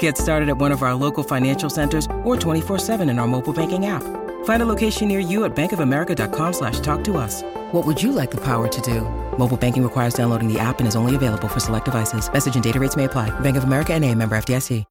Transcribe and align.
Get 0.00 0.18
started 0.18 0.48
at 0.48 0.58
one 0.58 0.72
of 0.72 0.82
our 0.82 0.96
local 0.96 1.22
financial 1.22 1.70
centers 1.70 2.06
or 2.24 2.34
24-7 2.36 3.08
in 3.08 3.20
our 3.20 3.28
mobile 3.28 3.52
banking 3.52 3.86
app. 3.86 4.02
Find 4.44 4.62
a 4.62 4.66
location 4.66 5.06
near 5.06 5.20
you 5.20 5.44
at 5.44 5.54
bankofamerica.com 5.54 6.52
slash 6.52 6.80
talk 6.80 7.04
to 7.04 7.16
us. 7.16 7.42
What 7.70 7.86
would 7.86 8.02
you 8.02 8.10
like 8.10 8.32
the 8.32 8.40
power 8.40 8.66
to 8.66 8.80
do? 8.80 9.02
Mobile 9.38 9.56
banking 9.56 9.84
requires 9.84 10.14
downloading 10.14 10.52
the 10.52 10.58
app 10.58 10.80
and 10.80 10.88
is 10.88 10.96
only 10.96 11.14
available 11.14 11.46
for 11.46 11.60
select 11.60 11.84
devices. 11.84 12.28
Message 12.32 12.56
and 12.56 12.64
data 12.64 12.80
rates 12.80 12.96
may 12.96 13.04
apply. 13.04 13.30
Bank 13.40 13.56
of 13.56 13.62
America 13.62 13.94
and 13.94 14.04
a 14.04 14.12
member 14.12 14.36
FDIC. 14.36 14.84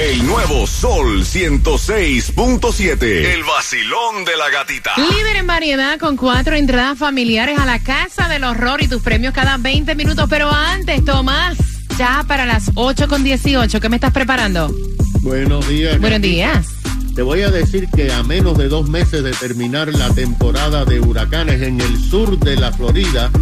El 0.00 0.24
nuevo 0.26 0.64
Sol 0.68 1.24
106.7. 1.24 3.34
El 3.34 3.42
vacilón 3.42 4.24
de 4.24 4.36
la 4.36 4.48
gatita. 4.48 4.92
Líder 4.96 5.34
en 5.34 5.48
variedad 5.48 5.98
con 5.98 6.16
cuatro 6.16 6.54
entradas 6.54 6.96
familiares 6.96 7.58
a 7.58 7.66
la 7.66 7.80
Casa 7.80 8.28
del 8.28 8.44
Horror 8.44 8.80
y 8.80 8.86
tus 8.86 9.02
premios 9.02 9.34
cada 9.34 9.56
20 9.56 9.96
minutos. 9.96 10.28
Pero 10.30 10.52
antes, 10.52 11.04
Tomás, 11.04 11.56
ya 11.98 12.24
para 12.28 12.46
las 12.46 12.70
8 12.76 13.08
con 13.08 13.24
18, 13.24 13.80
¿qué 13.80 13.88
me 13.88 13.96
estás 13.96 14.12
preparando? 14.12 14.72
Buenos 15.20 15.68
días. 15.68 16.00
Buenos 16.00 16.20
días. 16.20 16.68
Te 17.16 17.22
voy 17.22 17.42
a 17.42 17.50
decir 17.50 17.88
que 17.88 18.12
a 18.12 18.22
menos 18.22 18.56
de 18.56 18.68
dos 18.68 18.88
meses 18.88 19.24
de 19.24 19.32
terminar 19.32 19.92
la 19.92 20.08
temporada 20.10 20.84
de 20.84 21.00
huracanes 21.00 21.60
en 21.60 21.80
el 21.80 21.98
sur 21.98 22.38
de 22.38 22.54
la 22.54 22.70
Florida, 22.70 23.32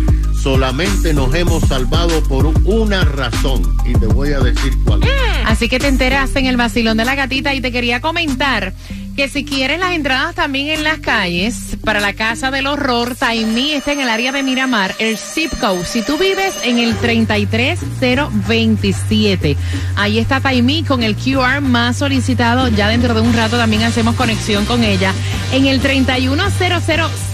solamente 0.43 1.12
nos 1.12 1.34
hemos 1.34 1.65
salvado 1.65 2.23
por 2.23 2.47
una 2.65 3.05
razón. 3.05 3.62
Y 3.84 3.93
te 3.93 4.07
voy 4.07 4.33
a 4.33 4.39
decir 4.39 4.73
cuál. 4.87 5.03
Así 5.45 5.69
que 5.69 5.79
te 5.79 5.89
enteras 5.89 6.34
en 6.34 6.47
el 6.47 6.57
vacilón 6.57 6.97
de 6.97 7.05
la 7.05 7.15
gatita 7.15 7.53
y 7.53 7.61
te 7.61 7.71
quería 7.71 8.01
comentar 8.01 8.73
que 9.17 9.28
si 9.28 9.45
quieres 9.47 9.81
las 9.81 9.92
entradas 9.92 10.34
también 10.34 10.69
en 10.69 10.84
las 10.84 10.98
calles 10.98 11.78
para 11.83 12.00
la 12.00 12.12
Casa 12.12 12.50
del 12.50 12.67
Horror, 12.67 13.17
Taimí 13.17 13.72
está 13.72 13.92
en 13.92 14.00
el 14.00 14.11
área 14.11 14.31
de 14.31 14.42
Miramar, 14.42 14.95
el 14.98 15.17
zip 15.17 15.50
code. 15.59 15.86
Si 15.86 16.03
tú 16.03 16.19
vives 16.19 16.55
en 16.62 16.78
el 16.78 16.95
33027, 16.97 19.56
ahí 19.97 20.19
está 20.19 20.41
Taimí 20.41 20.83
con 20.83 21.03
el 21.03 21.17
QR 21.17 21.62
más 21.62 21.97
solicitado. 21.97 22.69
Ya 22.69 22.89
dentro 22.89 23.14
de 23.14 23.22
un 23.22 23.33
rato 23.33 23.56
también 23.56 23.84
hacemos 23.84 24.17
conexión 24.17 24.67
con 24.67 24.84
ella. 24.84 25.14
En 25.50 25.64
el 25.64 25.81
3100 25.81 26.83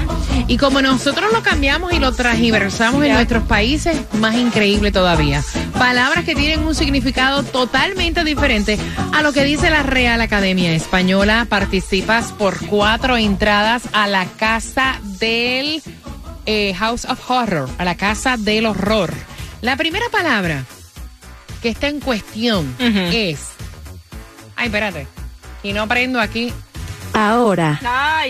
Y 0.47 0.55
como 0.57 0.81
nosotros 0.81 1.33
lo 1.33 1.43
cambiamos 1.43 1.91
y 1.91 1.99
lo 1.99 2.13
transversamos 2.13 3.03
en 3.03 3.11
nuestros 3.13 3.43
países, 3.43 3.97
más 4.13 4.35
increíble 4.35 4.93
todavía. 4.93 5.43
Palabras 5.77 6.23
que 6.23 6.35
tienen 6.35 6.65
un 6.65 6.75
significado 6.75 7.43
totalmente 7.43 8.23
diferente 8.23 8.79
a 9.11 9.21
lo 9.21 9.33
que 9.33 9.43
dice 9.43 9.69
la 9.69 9.83
Real 9.83 10.21
Academia 10.21 10.73
Española. 10.73 11.45
Participas 11.49 12.31
por 12.31 12.65
cuatro 12.67 13.17
entradas 13.17 13.83
a 13.91 14.07
la 14.07 14.23
casa 14.25 15.01
del 15.25 15.81
eh, 16.45 16.75
House 16.75 17.05
of 17.05 17.31
Horror, 17.31 17.67
a 17.79 17.83
la 17.83 17.95
casa 17.97 18.37
del 18.37 18.67
horror. 18.67 19.11
La 19.61 19.75
primera 19.75 20.05
palabra 20.11 20.63
que 21.63 21.69
está 21.69 21.87
en 21.87 21.99
cuestión 21.99 22.75
es. 22.79 23.39
Ay, 24.55 24.67
espérate. 24.67 25.07
Y 25.63 25.73
no 25.73 25.81
aprendo 25.81 26.21
aquí. 26.21 26.53
Ahora. 27.13 27.79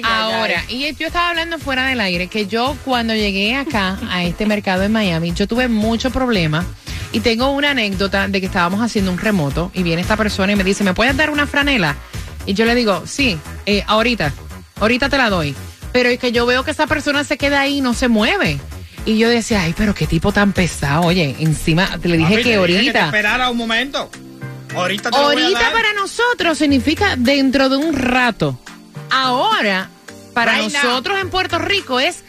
Ahora, 0.03 0.63
y 0.69 0.93
yo 0.95 1.07
estaba 1.07 1.31
hablando 1.31 1.59
fuera 1.59 1.85
del 1.87 1.99
aire 1.99 2.27
que 2.27 2.47
yo 2.47 2.77
cuando 2.85 3.13
llegué 3.13 3.55
acá 3.55 3.99
a 4.09 4.23
este 4.23 4.45
mercado 4.45 4.83
en 4.83 4.93
Miami, 4.93 5.33
yo 5.33 5.47
tuve 5.47 5.67
mucho 5.67 6.11
problema 6.11 6.65
y 7.11 7.19
tengo 7.19 7.51
una 7.51 7.71
anécdota 7.71 8.29
de 8.29 8.39
que 8.39 8.45
estábamos 8.45 8.79
haciendo 8.79 9.11
un 9.11 9.17
remoto 9.17 9.69
y 9.73 9.83
viene 9.83 10.01
esta 10.01 10.15
persona 10.15 10.53
y 10.53 10.55
me 10.55 10.63
dice, 10.63 10.85
¿me 10.85 10.93
puedes 10.93 11.17
dar 11.17 11.29
una 11.29 11.45
franela? 11.45 11.97
Y 12.45 12.53
yo 12.53 12.63
le 12.63 12.73
digo, 12.73 13.03
sí, 13.05 13.37
eh, 13.65 13.83
ahorita, 13.85 14.31
ahorita 14.79 15.09
te 15.09 15.17
la 15.17 15.29
doy. 15.29 15.53
Pero 15.95 16.09
es 16.09 16.19
que 16.19 16.33
yo 16.33 16.45
veo 16.45 16.65
que 16.65 16.71
esa 16.71 16.87
persona 16.87 17.23
se 17.23 17.37
queda 17.37 17.61
ahí 17.61 17.77
y 17.77 17.81
no 17.81 17.93
se 17.93 18.09
mueve. 18.09 18.59
Y 19.05 19.17
yo 19.17 19.29
decía, 19.29 19.61
ay, 19.61 19.73
pero 19.77 19.95
qué 19.95 20.05
tipo 20.07 20.33
tan 20.33 20.51
pesado. 20.51 21.03
Oye, 21.03 21.37
encima 21.39 21.87
te 22.01 22.09
le 22.09 22.17
dije 22.17 22.31
Papi, 22.31 22.43
que 22.43 22.49
te 22.57 22.67
dije 22.67 22.67
que 22.67 22.91
te 22.91 22.99
ahorita. 22.99 23.05
esperara 23.05 23.49
un 23.49 23.55
momento. 23.55 24.09
Ahorita 24.75 25.09
te 25.09 25.17
lo 25.17 25.23
voy 25.23 25.35
a 25.37 25.43
Ahorita 25.45 25.59
dar. 25.61 25.71
para 25.71 25.93
nosotros 25.93 26.57
significa 26.57 27.15
dentro 27.15 27.69
de 27.69 27.77
un 27.77 27.95
rato. 27.95 28.59
Ahora, 29.09 29.89
para 30.33 30.57
Right 30.59 30.73
now. 30.73 30.83
nosotros 30.83 31.17
en 31.21 31.29
Puerto 31.29 31.59
Rico 31.59 31.97
es 32.01 32.23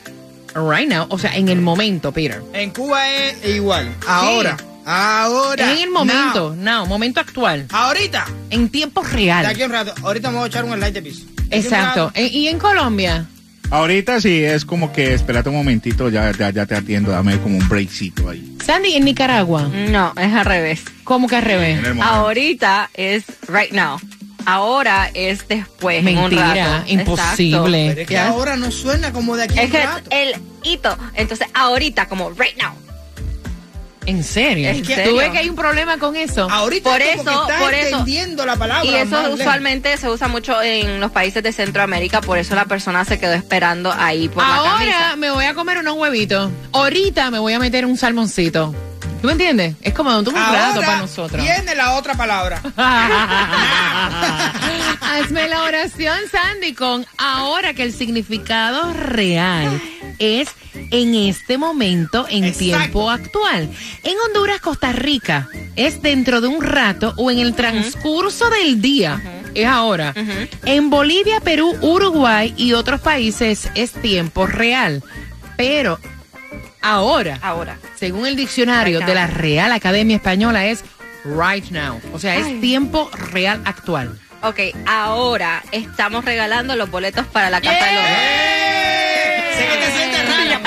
right 0.54 0.88
now, 0.88 1.06
o 1.08 1.18
sea, 1.18 1.34
en 1.34 1.48
el 1.48 1.60
momento, 1.60 2.12
Peter. 2.12 2.40
En 2.52 2.70
Cuba 2.70 3.10
es 3.10 3.44
igual. 3.48 3.92
Ahora. 4.06 4.56
Ahora. 4.84 5.72
Es 5.72 5.78
en 5.78 5.84
el 5.84 5.90
momento, 5.90 6.54
no, 6.56 6.86
momento 6.86 7.18
actual. 7.18 7.66
Ahorita. 7.72 8.26
en 8.50 8.68
tiempo 8.68 9.02
De 9.02 9.08
real. 9.10 9.44
aquí 9.46 9.62
a 9.62 9.66
un 9.66 9.72
rato. 9.72 9.92
Ahorita 10.04 10.30
me 10.30 10.36
voy 10.36 10.44
a 10.44 10.46
echar 10.46 10.64
un 10.64 10.72
slide 10.74 10.92
de 10.92 11.02
piso. 11.02 11.24
De 11.34 11.56
aquí 11.56 11.66
Exacto. 11.66 12.06
rato. 12.06 12.12
E- 12.14 12.28
¿Y 12.28 12.46
en 12.46 12.60
Colombia? 12.60 13.26
Ahorita 13.70 14.20
sí 14.20 14.44
es 14.44 14.64
como 14.64 14.92
que 14.92 15.12
espérate 15.14 15.48
un 15.48 15.56
momentito, 15.56 16.08
ya, 16.08 16.30
ya, 16.32 16.50
ya 16.50 16.66
te 16.66 16.76
atiendo, 16.76 17.10
dame 17.10 17.38
como 17.38 17.58
un 17.58 17.68
breakcito 17.68 18.30
ahí. 18.30 18.56
Sandy, 18.64 18.94
en 18.94 19.04
Nicaragua. 19.04 19.68
No, 19.90 20.12
es 20.16 20.32
al 20.32 20.44
revés. 20.44 20.82
¿Cómo 21.04 21.26
que 21.28 21.36
al 21.36 21.42
revés? 21.42 21.80
Ahorita 22.00 22.90
es 22.94 23.24
right 23.48 23.72
now. 23.72 23.98
Ahora 24.44 25.10
es 25.12 25.46
después. 25.48 25.98
en 26.06 26.16
un 26.18 26.22
Mentira, 26.30 26.54
rato. 26.78 26.84
imposible. 26.92 27.86
Pero 27.88 28.00
es 28.02 28.06
que 28.06 28.18
ahora 28.18 28.56
no 28.56 28.70
suena 28.70 29.12
como 29.12 29.36
de 29.36 29.42
aquí 29.44 29.58
a 29.58 29.62
Exacto. 29.64 29.86
un 29.88 29.88
Es 29.88 29.96
rato. 29.96 30.10
que 30.10 30.22
el 30.22 30.72
hito. 30.72 30.98
Entonces, 31.14 31.48
ahorita, 31.52 32.06
como 32.06 32.30
right 32.30 32.56
now. 32.62 32.72
¿En 34.06 34.22
serio? 34.24 34.68
¿En 34.70 34.82
¿Tú 34.82 34.92
serio? 34.92 35.16
ves 35.16 35.30
que 35.30 35.38
hay 35.38 35.48
un 35.48 35.56
problema 35.56 35.98
con 35.98 36.14
eso? 36.16 36.48
Ahorita 36.50 36.90
Por 36.90 37.02
es 37.02 37.16
como 37.16 37.30
eso- 37.30 37.46
que 37.46 37.52
por 37.54 37.74
eso- 37.74 37.88
entendiendo 37.98 38.46
la 38.46 38.56
palabra. 38.56 38.84
Y 38.84 38.94
eso 38.94 39.20
lejos. 39.22 39.40
usualmente 39.40 39.96
se 39.96 40.08
usa 40.08 40.28
mucho 40.28 40.62
en 40.62 41.00
los 41.00 41.10
países 41.10 41.42
de 41.42 41.52
Centroamérica, 41.52 42.20
por 42.20 42.38
eso 42.38 42.54
la 42.54 42.64
persona 42.66 43.04
se 43.04 43.18
quedó 43.18 43.32
esperando 43.34 43.92
ahí 43.92 44.28
por 44.28 44.42
la 44.46 44.54
Ahora 44.56 44.72
camisa. 44.78 45.16
me 45.16 45.30
voy 45.30 45.44
a 45.44 45.54
comer 45.54 45.78
unos 45.78 45.94
huevitos. 45.96 46.50
Ahorita 46.72 47.30
me 47.30 47.38
voy 47.40 47.52
a 47.54 47.58
meter 47.58 47.84
un 47.84 47.96
salmoncito. 47.96 48.74
¿Tú 49.20 49.26
me 49.28 49.32
entiendes? 49.32 49.74
Es 49.82 49.94
como 49.94 50.16
un 50.16 50.28
Ahora 50.36 50.72
para 50.74 50.96
nosotros. 50.98 51.42
Viene 51.42 51.74
la 51.74 51.94
otra 51.94 52.14
palabra. 52.14 52.60
Hazme 55.00 55.48
la 55.48 55.62
oración, 55.62 56.18
Sandy, 56.30 56.74
con 56.74 57.06
ahora 57.18 57.74
que 57.74 57.82
el 57.82 57.92
significado 57.92 58.92
real 58.92 59.80
es 60.18 60.48
en 60.90 61.14
este 61.14 61.58
momento, 61.58 62.26
en 62.28 62.44
Exacto. 62.44 62.58
tiempo 62.58 63.10
actual. 63.10 63.68
En 64.02 64.14
Honduras, 64.26 64.60
Costa 64.60 64.92
Rica, 64.92 65.48
es 65.76 66.02
dentro 66.02 66.40
de 66.40 66.48
un 66.48 66.62
rato 66.62 67.14
o 67.16 67.30
en 67.30 67.38
el 67.38 67.54
transcurso 67.54 68.48
del 68.50 68.80
día. 68.80 69.20
Es 69.54 69.66
ahora. 69.66 70.14
En 70.64 70.90
Bolivia, 70.90 71.40
Perú, 71.40 71.74
Uruguay 71.80 72.52
y 72.56 72.72
otros 72.74 73.00
países 73.00 73.70
es 73.74 73.92
tiempo 73.92 74.46
real. 74.46 75.02
Pero 75.56 75.98
ahora, 76.82 77.38
Ahora. 77.42 77.78
según 77.94 78.26
el 78.26 78.36
diccionario 78.36 78.98
Right 78.98 79.08
de 79.08 79.14
la 79.14 79.26
Real 79.26 79.72
Academia 79.72 80.16
Española, 80.16 80.66
es 80.66 80.84
right 81.24 81.64
now. 81.70 82.00
O 82.12 82.18
sea, 82.18 82.36
es 82.36 82.60
tiempo 82.60 83.10
real 83.32 83.62
actual. 83.64 84.18
Ok, 84.42 84.60
ahora 84.86 85.64
estamos 85.72 86.24
regalando 86.24 86.76
los 86.76 86.90
boletos 86.90 87.26
para 87.26 87.48
la 87.50 87.56
Horror. 87.58 87.70
Sé 89.56 89.66
que 89.66 89.76
te 89.76 89.92
sientes 89.92 90.28
rara. 90.28 90.56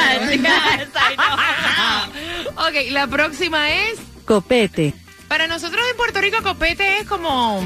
Ok, 2.56 2.92
la 2.92 3.08
próxima 3.08 3.72
es. 3.72 4.00
Copete. 4.26 4.94
Para 5.28 5.48
nosotros 5.48 5.82
en 5.90 5.98
Puerto 5.98 6.22
Rico, 6.22 6.38
copete 6.44 7.00
es 7.00 7.08
como. 7.08 7.64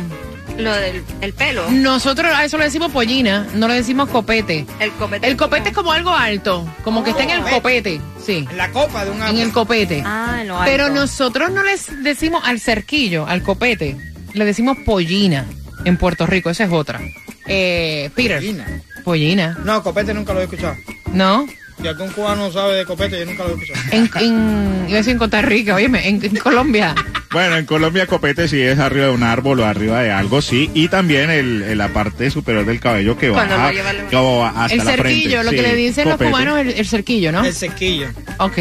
Lo 0.57 0.71
del 0.71 1.03
el 1.21 1.33
pelo. 1.33 1.67
Nosotros 1.71 2.31
a 2.31 2.45
eso 2.45 2.59
le 2.59 2.65
decimos 2.65 2.91
pollina, 2.91 3.47
no 3.55 3.67
le 3.67 3.73
decimos 3.73 4.07
copete. 4.09 4.67
El 4.79 4.91
copete. 4.91 5.27
El 5.27 5.35
copete 5.35 5.69
es 5.69 5.75
como 5.75 5.91
algo 5.91 6.11
alto, 6.11 6.67
como 6.83 7.03
que 7.03 7.09
está 7.09 7.23
en 7.23 7.31
el 7.31 7.41
copete, 7.41 7.99
sí, 8.23 8.45
En 8.49 8.57
la 8.57 8.71
copa 8.71 9.03
de 9.03 9.11
un 9.11 9.23
en 9.23 9.39
el 9.39 9.51
copete. 9.51 10.03
Ah, 10.05 10.37
en 10.41 10.49
lo 10.49 10.59
alto. 10.59 10.71
Pero 10.71 10.89
nosotros 10.89 11.49
no 11.49 11.63
les 11.63 12.03
decimos 12.03 12.43
al 12.45 12.59
cerquillo, 12.59 13.25
al 13.25 13.41
copete, 13.41 13.97
le 14.33 14.45
decimos 14.45 14.77
pollina 14.85 15.45
en 15.85 15.97
Puerto 15.97 16.27
Rico, 16.27 16.51
esa 16.51 16.65
es 16.65 16.71
otra. 16.71 17.01
Eh, 17.47 18.11
Peter. 18.13 18.37
Pollina. 18.37 18.81
Pollina. 19.03 19.57
No, 19.63 19.81
copete 19.81 20.13
nunca 20.13 20.33
lo 20.33 20.41
he 20.41 20.43
escuchado. 20.43 20.75
¿No? 21.13 21.47
Si 21.81 21.87
algún 21.87 22.09
cubano 22.11 22.51
sabe 22.51 22.75
de 22.75 22.85
copete, 22.85 23.19
yo 23.19 23.25
nunca 23.25 23.43
lo 23.43 23.49
he 23.49 23.53
escuchado. 23.53 23.79
En, 23.91 24.09
en, 24.89 25.07
en 25.09 25.17
Costa 25.17 25.41
Rica, 25.41 25.75
oíme, 25.75 26.07
en, 26.07 26.23
en 26.23 26.35
Colombia. 26.37 26.93
Bueno, 27.31 27.57
en 27.57 27.65
Colombia 27.65 28.05
copete 28.05 28.47
sí 28.47 28.61
es 28.61 28.77
arriba 28.77 29.07
de 29.07 29.11
un 29.11 29.23
árbol 29.23 29.59
o 29.59 29.65
arriba 29.65 30.01
de 30.01 30.11
algo, 30.11 30.41
sí. 30.41 30.69
Y 30.75 30.87
también 30.87 31.31
el, 31.31 31.63
el- 31.63 31.77
la 31.79 31.87
parte 31.89 32.29
superior 32.29 32.63
del 32.65 32.79
cabello 32.79 33.17
que 33.17 33.29
baja, 33.29 33.57
la- 33.57 33.71
que 33.71 34.15
va 34.15 34.49
hasta 34.49 34.73
El 34.73 34.77
la 34.77 34.83
frente. 34.93 35.03
cerquillo, 35.09 35.43
lo 35.43 35.49
Sí, 35.49 35.55
que 35.55 35.61
le 35.63 35.75
dicen 35.75 36.07
los 36.09 36.17
cubanos, 36.17 36.59
el, 36.59 36.69
el 36.69 36.85
cerquillo, 36.87 37.31
¿no? 37.31 37.43
El 37.43 37.53
sequillo. 37.53 38.07
Ok. 38.37 38.57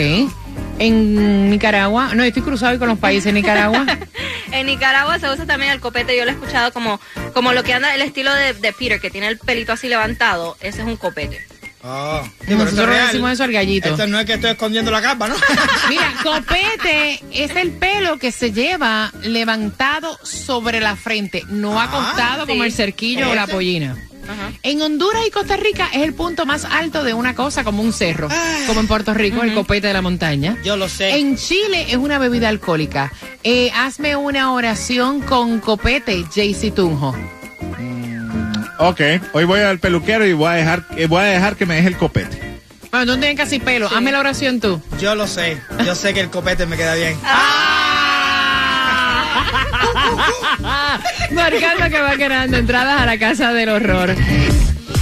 En 0.78 1.50
Nicaragua, 1.50 2.14
no, 2.14 2.22
estoy 2.24 2.42
cruzado 2.42 2.78
con 2.78 2.88
los 2.88 2.98
países. 2.98 3.26
En 3.26 3.34
Nicaragua, 3.34 3.84
En 4.52 4.66
Nicaragua 4.66 5.18
se 5.18 5.28
usa 5.30 5.46
también 5.46 5.70
el 5.70 5.80
copete, 5.80 6.16
yo 6.16 6.24
lo 6.24 6.30
he 6.30 6.34
escuchado 6.34 6.72
como, 6.72 6.98
como 7.34 7.52
lo 7.52 7.62
que 7.62 7.74
anda, 7.74 7.94
el 7.94 8.00
estilo 8.02 8.34
de, 8.34 8.54
de 8.54 8.72
Peter, 8.72 9.00
que 9.00 9.10
tiene 9.10 9.28
el 9.28 9.38
pelito 9.38 9.72
así 9.72 9.88
levantado, 9.88 10.56
ese 10.60 10.80
es 10.80 10.86
un 10.86 10.96
copete. 10.96 11.46
Oh, 11.84 12.22
sí, 12.46 12.54
nosotros 12.54 12.88
le 12.90 12.96
decimos 13.02 13.32
eso 13.32 13.44
al 13.44 13.52
gallito. 13.52 13.88
Esto 13.88 14.06
no 14.06 14.20
es 14.20 14.26
que 14.26 14.34
estoy 14.34 14.50
escondiendo 14.52 14.90
la 14.90 15.02
capa, 15.02 15.26
¿no? 15.28 15.34
Mira, 15.88 16.12
copete 16.22 17.20
es 17.32 17.56
el 17.56 17.72
pelo 17.72 18.18
que 18.18 18.30
se 18.30 18.52
lleva 18.52 19.12
levantado 19.22 20.18
sobre 20.22 20.80
la 20.80 20.94
frente, 20.96 21.42
no 21.48 21.80
Ah, 21.80 21.84
acostado 21.84 22.46
como 22.46 22.62
el 22.64 22.72
cerquillo 22.72 23.30
o 23.30 23.34
la 23.34 23.44
Ese. 23.44 23.52
pollina. 23.52 23.96
Ajá. 24.24 24.52
En 24.62 24.80
Honduras 24.80 25.22
y 25.26 25.30
Costa 25.32 25.56
Rica 25.56 25.88
es 25.92 26.02
el 26.02 26.14
punto 26.14 26.46
más 26.46 26.64
alto 26.64 27.02
de 27.02 27.12
una 27.12 27.34
cosa, 27.34 27.64
como 27.64 27.82
un 27.82 27.92
cerro. 27.92 28.28
Como 28.68 28.78
en 28.78 28.86
Puerto 28.86 29.12
Rico, 29.12 29.42
el 29.42 29.52
copete 29.52 29.88
de 29.88 29.92
la 29.92 30.02
montaña. 30.02 30.56
Yo 30.64 30.76
lo 30.76 30.88
sé. 30.88 31.16
En 31.16 31.36
Chile 31.36 31.86
es 31.88 31.96
una 31.96 32.18
bebida 32.18 32.48
alcohólica. 32.48 33.12
Eh, 33.42 33.72
hazme 33.74 34.14
una 34.14 34.52
oración 34.52 35.20
con 35.22 35.58
copete, 35.58 36.24
Jaycee 36.32 36.70
Tunjo. 36.70 37.16
Ok, 38.84 39.00
hoy 39.32 39.44
voy 39.44 39.60
al 39.60 39.78
peluquero 39.78 40.26
y 40.26 40.32
voy 40.32 40.48
a 40.48 40.54
dejar, 40.54 40.82
eh, 40.96 41.06
voy 41.06 41.20
a 41.20 41.26
dejar 41.26 41.54
que 41.54 41.66
me 41.66 41.76
deje 41.76 41.86
el 41.86 41.96
copete. 41.96 42.58
Bueno, 42.90 43.06
tú 43.06 43.12
no 43.12 43.18
tienes 43.20 43.36
casi 43.36 43.60
pelo. 43.60 43.86
Hazme 43.86 44.10
la 44.10 44.18
oración 44.18 44.58
tú. 44.58 44.82
Yo 45.00 45.14
lo 45.14 45.28
sé. 45.28 45.56
Yo 45.86 45.94
sé 45.94 46.12
que 46.12 46.18
el 46.18 46.30
copete 46.30 46.66
me 46.66 46.76
queda 46.76 46.96
bien. 46.96 47.16
Marcando 51.30 51.90
que 51.90 52.00
va 52.00 52.16
ganando 52.16 52.56
entradas 52.56 53.00
a 53.00 53.06
la 53.06 53.16
casa 53.20 53.52
del 53.52 53.68
horror. 53.68 54.16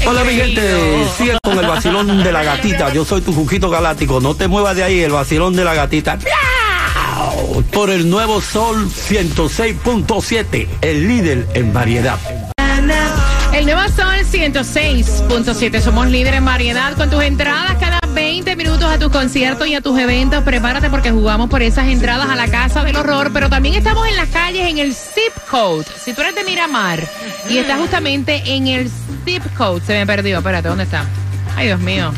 Hola 0.06 0.24
mi 0.24 0.34
gente, 0.34 1.06
sigue 1.16 1.38
con 1.42 1.58
el 1.58 1.66
vacilón 1.66 2.22
de 2.22 2.32
la 2.32 2.42
gatita. 2.42 2.92
Yo 2.92 3.06
soy 3.06 3.22
tu 3.22 3.32
juguito 3.32 3.70
galáctico. 3.70 4.20
No 4.20 4.34
te 4.34 4.46
muevas 4.46 4.76
de 4.76 4.84
ahí, 4.84 5.00
el 5.00 5.12
vacilón 5.12 5.56
de 5.56 5.64
la 5.64 5.72
gatita. 5.72 6.18
Por 7.72 7.88
el 7.88 8.10
nuevo 8.10 8.42
Sol 8.42 8.90
106.7, 8.90 10.68
el 10.82 11.08
líder 11.08 11.48
en 11.54 11.72
variedad. 11.72 12.18
El 13.60 13.66
nuevo 13.66 13.82
Sol 13.94 14.16
106.7. 14.24 15.80
Somos 15.82 16.06
líderes 16.06 16.38
en 16.38 16.46
variedad 16.46 16.94
con 16.94 17.10
tus 17.10 17.22
entradas 17.22 17.76
cada 17.78 18.00
20 18.14 18.56
minutos 18.56 18.84
a 18.84 18.98
tus 18.98 19.12
conciertos 19.12 19.68
y 19.68 19.74
a 19.74 19.82
tus 19.82 19.98
eventos. 19.98 20.42
Prepárate 20.44 20.88
porque 20.88 21.10
jugamos 21.10 21.50
por 21.50 21.60
esas 21.60 21.88
entradas 21.88 22.30
a 22.30 22.36
la 22.36 22.48
Casa 22.48 22.82
del 22.84 22.96
Horror, 22.96 23.34
pero 23.34 23.50
también 23.50 23.74
estamos 23.74 24.08
en 24.08 24.16
las 24.16 24.30
calles 24.30 24.66
en 24.66 24.78
el 24.78 24.94
zip 24.94 25.34
code. 25.50 25.84
Si 26.02 26.14
tú 26.14 26.22
eres 26.22 26.36
de 26.36 26.44
Miramar 26.44 27.06
y 27.50 27.58
estás 27.58 27.78
justamente 27.78 28.42
en 28.46 28.66
el 28.66 28.90
zip 29.26 29.42
code, 29.58 29.84
se 29.84 29.92
me 29.92 30.06
perdió. 30.06 30.38
Espérate, 30.38 30.66
¿dónde 30.66 30.84
está? 30.84 31.04
Ay, 31.54 31.66
Dios 31.66 31.80
mío. 31.80 32.14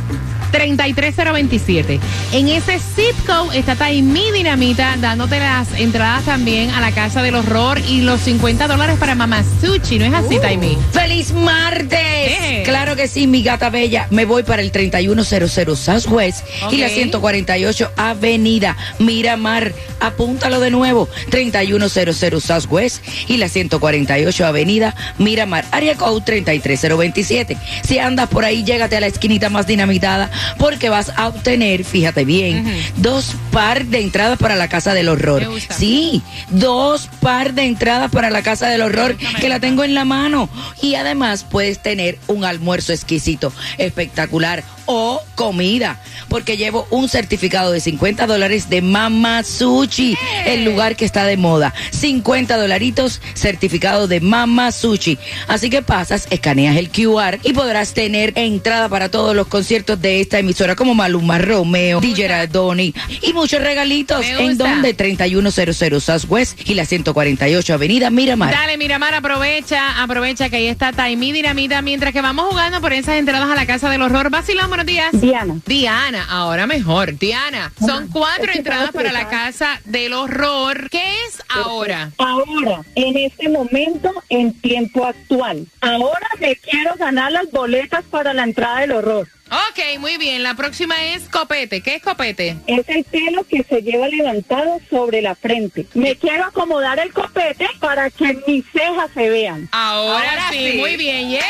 33027. 0.52 1.99
En 2.32 2.49
ese 2.49 2.78
zip 2.78 3.16
code 3.26 3.58
está 3.58 3.75
Taimí 3.75 4.31
Dinamita 4.32 4.96
dándote 4.99 5.38
las 5.38 5.69
entradas 5.78 6.25
también 6.25 6.70
a 6.70 6.81
la 6.81 6.93
Casa 6.93 7.22
del 7.22 7.34
Horror 7.34 7.81
y 7.88 8.02
los 8.02 8.20
50 8.20 8.69
dólares 8.69 8.96
para 8.99 9.14
Mamasuchi. 9.14 9.99
¿No 9.99 10.04
es 10.04 10.14
así, 10.14 10.38
Taimí? 10.38 10.78
¡Feliz 10.93 11.32
martes! 11.32 11.99
Eh. 12.00 12.62
Claro 12.64 12.94
que 12.96 13.08
sí, 13.08 13.26
mi 13.26 13.43
gata 13.43 13.70
bella. 13.70 14.06
Me 14.10 14.25
voy 14.25 14.43
para 14.43 14.62
el 14.62 14.70
3100 14.70 15.76
Southwest 15.76 16.46
y 16.70 16.76
la 16.76 16.87
Ok. 16.87 16.93
148 16.93 17.93
Avenida 17.96 18.76
Miramar. 18.99 19.72
Apúntalo 20.00 20.60
de 20.60 20.70
nuevo. 20.70 21.08
3100 21.31 22.40
Southwest 22.40 23.02
y 23.28 23.38
la 23.38 23.49
148 23.49 24.46
Avenida 24.46 24.94
Miramar. 25.19 25.64
Área 25.70 25.96
code 25.96 26.22
33027. 26.25 27.56
Si 27.84 27.99
andas 27.99 28.28
por 28.28 28.44
ahí, 28.44 28.64
llégate 28.64 28.96
a 28.96 29.00
la 29.00 29.06
esquinita 29.06 29.49
más 29.49 29.66
dinamitada 29.66 30.31
porque 30.58 30.88
vas 30.88 31.12
a 31.16 31.28
obtener, 31.28 31.84
fíjate 31.84 32.24
bien, 32.24 32.64
dos 32.96 33.34
par 33.50 33.86
de 33.86 34.00
entradas 34.00 34.38
para 34.38 34.56
la 34.56 34.68
Casa 34.68 34.94
del 34.94 35.08
Horror. 35.08 35.42
Me 35.42 35.48
gusta. 35.48 35.74
Sí, 35.74 36.22
dos 36.50 37.08
par 37.20 37.54
de 37.54 37.64
entradas 37.64 38.10
para 38.10 38.30
la 38.30 38.42
Casa 38.42 38.68
del 38.68 38.82
Horror 38.82 39.16
que 39.16 39.48
la 39.48 39.60
tengo 39.60 39.84
en 39.84 39.94
la 39.94 40.04
mano. 40.04 40.48
Y 40.80 40.94
además 40.94 41.44
puedes 41.44 41.82
tener 41.82 42.18
un 42.26 42.44
almuerzo 42.44 42.92
exquisito, 42.92 43.52
espectacular 43.78 44.64
o 44.87 45.23
comida, 45.34 46.00
porque 46.29 46.56
llevo 46.56 46.87
un 46.90 47.08
certificado 47.08 47.73
de 47.73 47.81
50 47.81 48.26
dólares 48.26 48.69
de 48.69 48.82
Mama 48.82 49.43
Sushi, 49.43 50.17
el 50.46 50.64
lugar 50.64 50.96
que 50.96 51.05
está 51.05 51.25
de 51.25 51.37
moda. 51.37 51.75
50 51.90 52.56
dolaritos, 52.56 53.20
certificado 53.34 54.08
de 54.08 54.20
Mama 54.20 54.73
Sushi. 54.73 55.19
Así 55.49 55.70
que 55.70 55.82
pasas, 55.82 56.26
escaneas 56.31 56.76
el 56.76 56.90
QR 56.90 57.38
y 57.43 57.52
podrás 57.52 57.94
tener 57.94 58.32
entrada 58.37 58.88
para 58.88 59.08
todos 59.08 59.34
los 59.34 59.46
conciertos 59.46 60.00
de 60.00 60.20
esta 60.20 60.38
emisora 60.38 60.76
como 60.76 60.94
Maluma 60.94 61.38
Romeo, 61.38 62.00
DJ 62.00 62.28
Radoni 62.28 62.94
y 63.23 63.32
muchos 63.32 63.62
regalitos. 63.62 64.25
¿En 64.25 64.58
donde 64.58 64.94
3100 64.94 66.00
Southwest 66.00 66.69
y 66.69 66.75
la 66.75 66.85
148 66.85 67.75
Avenida 67.75 68.11
Miramar. 68.11 68.52
Dale, 68.52 68.76
Miramar, 68.76 69.14
aprovecha, 69.14 70.02
aprovecha 70.02 70.49
que 70.49 70.56
ahí 70.56 70.67
está 70.67 70.93
Taimí 70.93 71.32
Dinamita 71.32 71.82
mientras 71.82 72.12
que 72.12 72.20
vamos 72.20 72.46
jugando 72.49 72.81
por 72.81 72.93
esas 72.93 73.17
entradas 73.17 73.50
a 73.50 73.55
la 73.55 73.67
Casa 73.67 73.90
del 73.90 74.02
Horror. 74.02 74.31
Vacilón, 74.31 74.70
buenos 74.72 74.86
días. 74.86 75.20
Diana. 75.20 75.56
Diana, 75.66 76.26
ahora 76.30 76.66
mejor. 76.66 77.19
Diana, 77.19 77.70
son 77.78 78.08
cuatro 78.08 78.50
entradas 78.54 78.90
para 78.92 79.12
la 79.12 79.28
Casa 79.28 79.78
del 79.84 80.14
Horror. 80.14 80.88
¿Qué 80.88 81.12
es 81.26 81.42
ahora? 81.50 82.10
Ahora, 82.16 82.80
en 82.94 83.19
este 83.19 83.50
momento, 83.50 84.10
en 84.30 84.58
tiempo 84.62 85.04
actual. 85.04 85.66
Ahora 85.82 86.26
me 86.40 86.56
quiero 86.56 86.94
ganar 86.94 87.32
las 87.32 87.50
boletas 87.50 88.02
para 88.04 88.32
la 88.32 88.44
entrada 88.44 88.80
del 88.80 88.92
horror. 88.92 89.28
Ok, 89.50 90.00
muy 90.00 90.16
bien. 90.16 90.42
La 90.42 90.54
próxima 90.54 90.94
es 91.04 91.28
copete. 91.28 91.82
¿Qué 91.82 91.96
es 91.96 92.02
copete? 92.02 92.56
Es 92.66 92.88
el 92.88 93.04
pelo 93.04 93.44
que 93.46 93.62
se 93.64 93.82
lleva 93.82 94.08
levantado 94.08 94.80
sobre 94.88 95.20
la 95.20 95.34
frente. 95.34 95.84
Me 95.92 96.16
quiero 96.16 96.46
acomodar 96.46 96.98
el 96.98 97.12
copete 97.12 97.68
para 97.78 98.08
que 98.08 98.38
mis 98.46 98.64
cejas 98.72 99.10
se 99.12 99.28
vean. 99.28 99.68
Ahora, 99.70 100.30
Ahora 100.30 100.48
sí, 100.50 100.70
sí. 100.72 100.78
muy 100.78 100.96
bien. 100.96 101.28
Yes. 101.28 101.44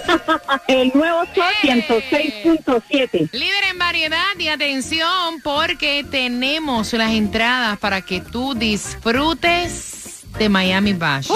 El 0.68 0.92
nuevo 0.94 1.24
Sol 1.34 1.52
106.7. 1.62 3.30
Líder 3.32 3.64
en 3.70 3.78
variedad 3.78 4.38
y 4.38 4.48
atención 4.48 5.40
porque 5.42 6.04
tenemos 6.10 6.92
las 6.92 7.12
entradas 7.12 7.78
para 7.78 8.02
que 8.02 8.20
tú 8.20 8.54
disfrutes 8.54 10.22
de 10.38 10.48
Miami 10.48 10.94
Bash. 10.94 11.28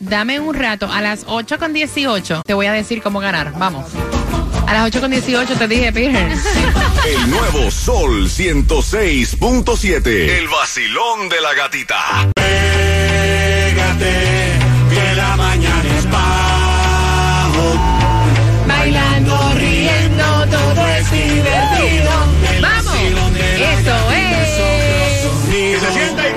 Dame 0.00 0.40
un 0.40 0.54
rato, 0.54 0.90
a 0.90 1.00
las 1.00 1.24
8 1.26 1.58
con 1.58 1.72
18 1.72 2.42
te 2.44 2.54
voy 2.54 2.66
a 2.66 2.72
decir 2.72 3.02
cómo 3.02 3.20
ganar. 3.20 3.52
Vamos. 3.58 3.86
A 4.66 4.72
las 4.72 4.86
8 4.86 5.00
con 5.00 5.10
18 5.10 5.56
te 5.56 5.68
dije, 5.68 5.92
Peter. 5.92 6.32
El 7.06 7.30
nuevo 7.30 7.70
Sol 7.70 8.28
106.7. 8.28 10.06
El 10.06 10.48
vacilón 10.48 11.28
de 11.28 11.40
la 11.40 11.54
gatita. 11.54 12.30
Pégate, 12.34 14.33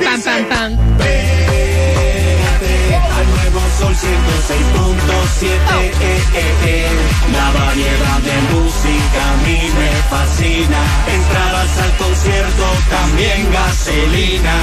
Pam, 0.08 0.22
pam, 0.22 0.46
pam. 0.46 0.72
Al 3.18 3.28
nuevo 3.28 3.60
Sol 3.78 3.94
106.7, 3.94 5.44
eh, 5.44 6.22
eh, 6.34 6.54
eh. 6.66 6.88
La 7.34 7.52
variedad 7.52 8.20
de 8.22 8.36
música 8.56 9.20
a 9.34 9.38
mí 9.46 9.60
me 9.78 9.92
fascina. 10.10 10.82
Entradas 11.14 11.78
al 11.80 11.92
concierto, 11.98 12.66
también 12.90 13.52
gasolina. 13.52 14.56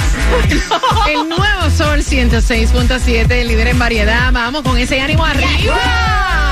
El 1.09 1.29
nuevo 1.29 1.71
Sol 1.77 1.99
106.7, 2.01 3.45
líder 3.45 3.69
en 3.69 3.79
variedad. 3.79 4.33
Vamos 4.33 4.63
con 4.63 4.79
ese 4.79 4.99
ánimo 4.99 5.27
arriba. 5.27 6.44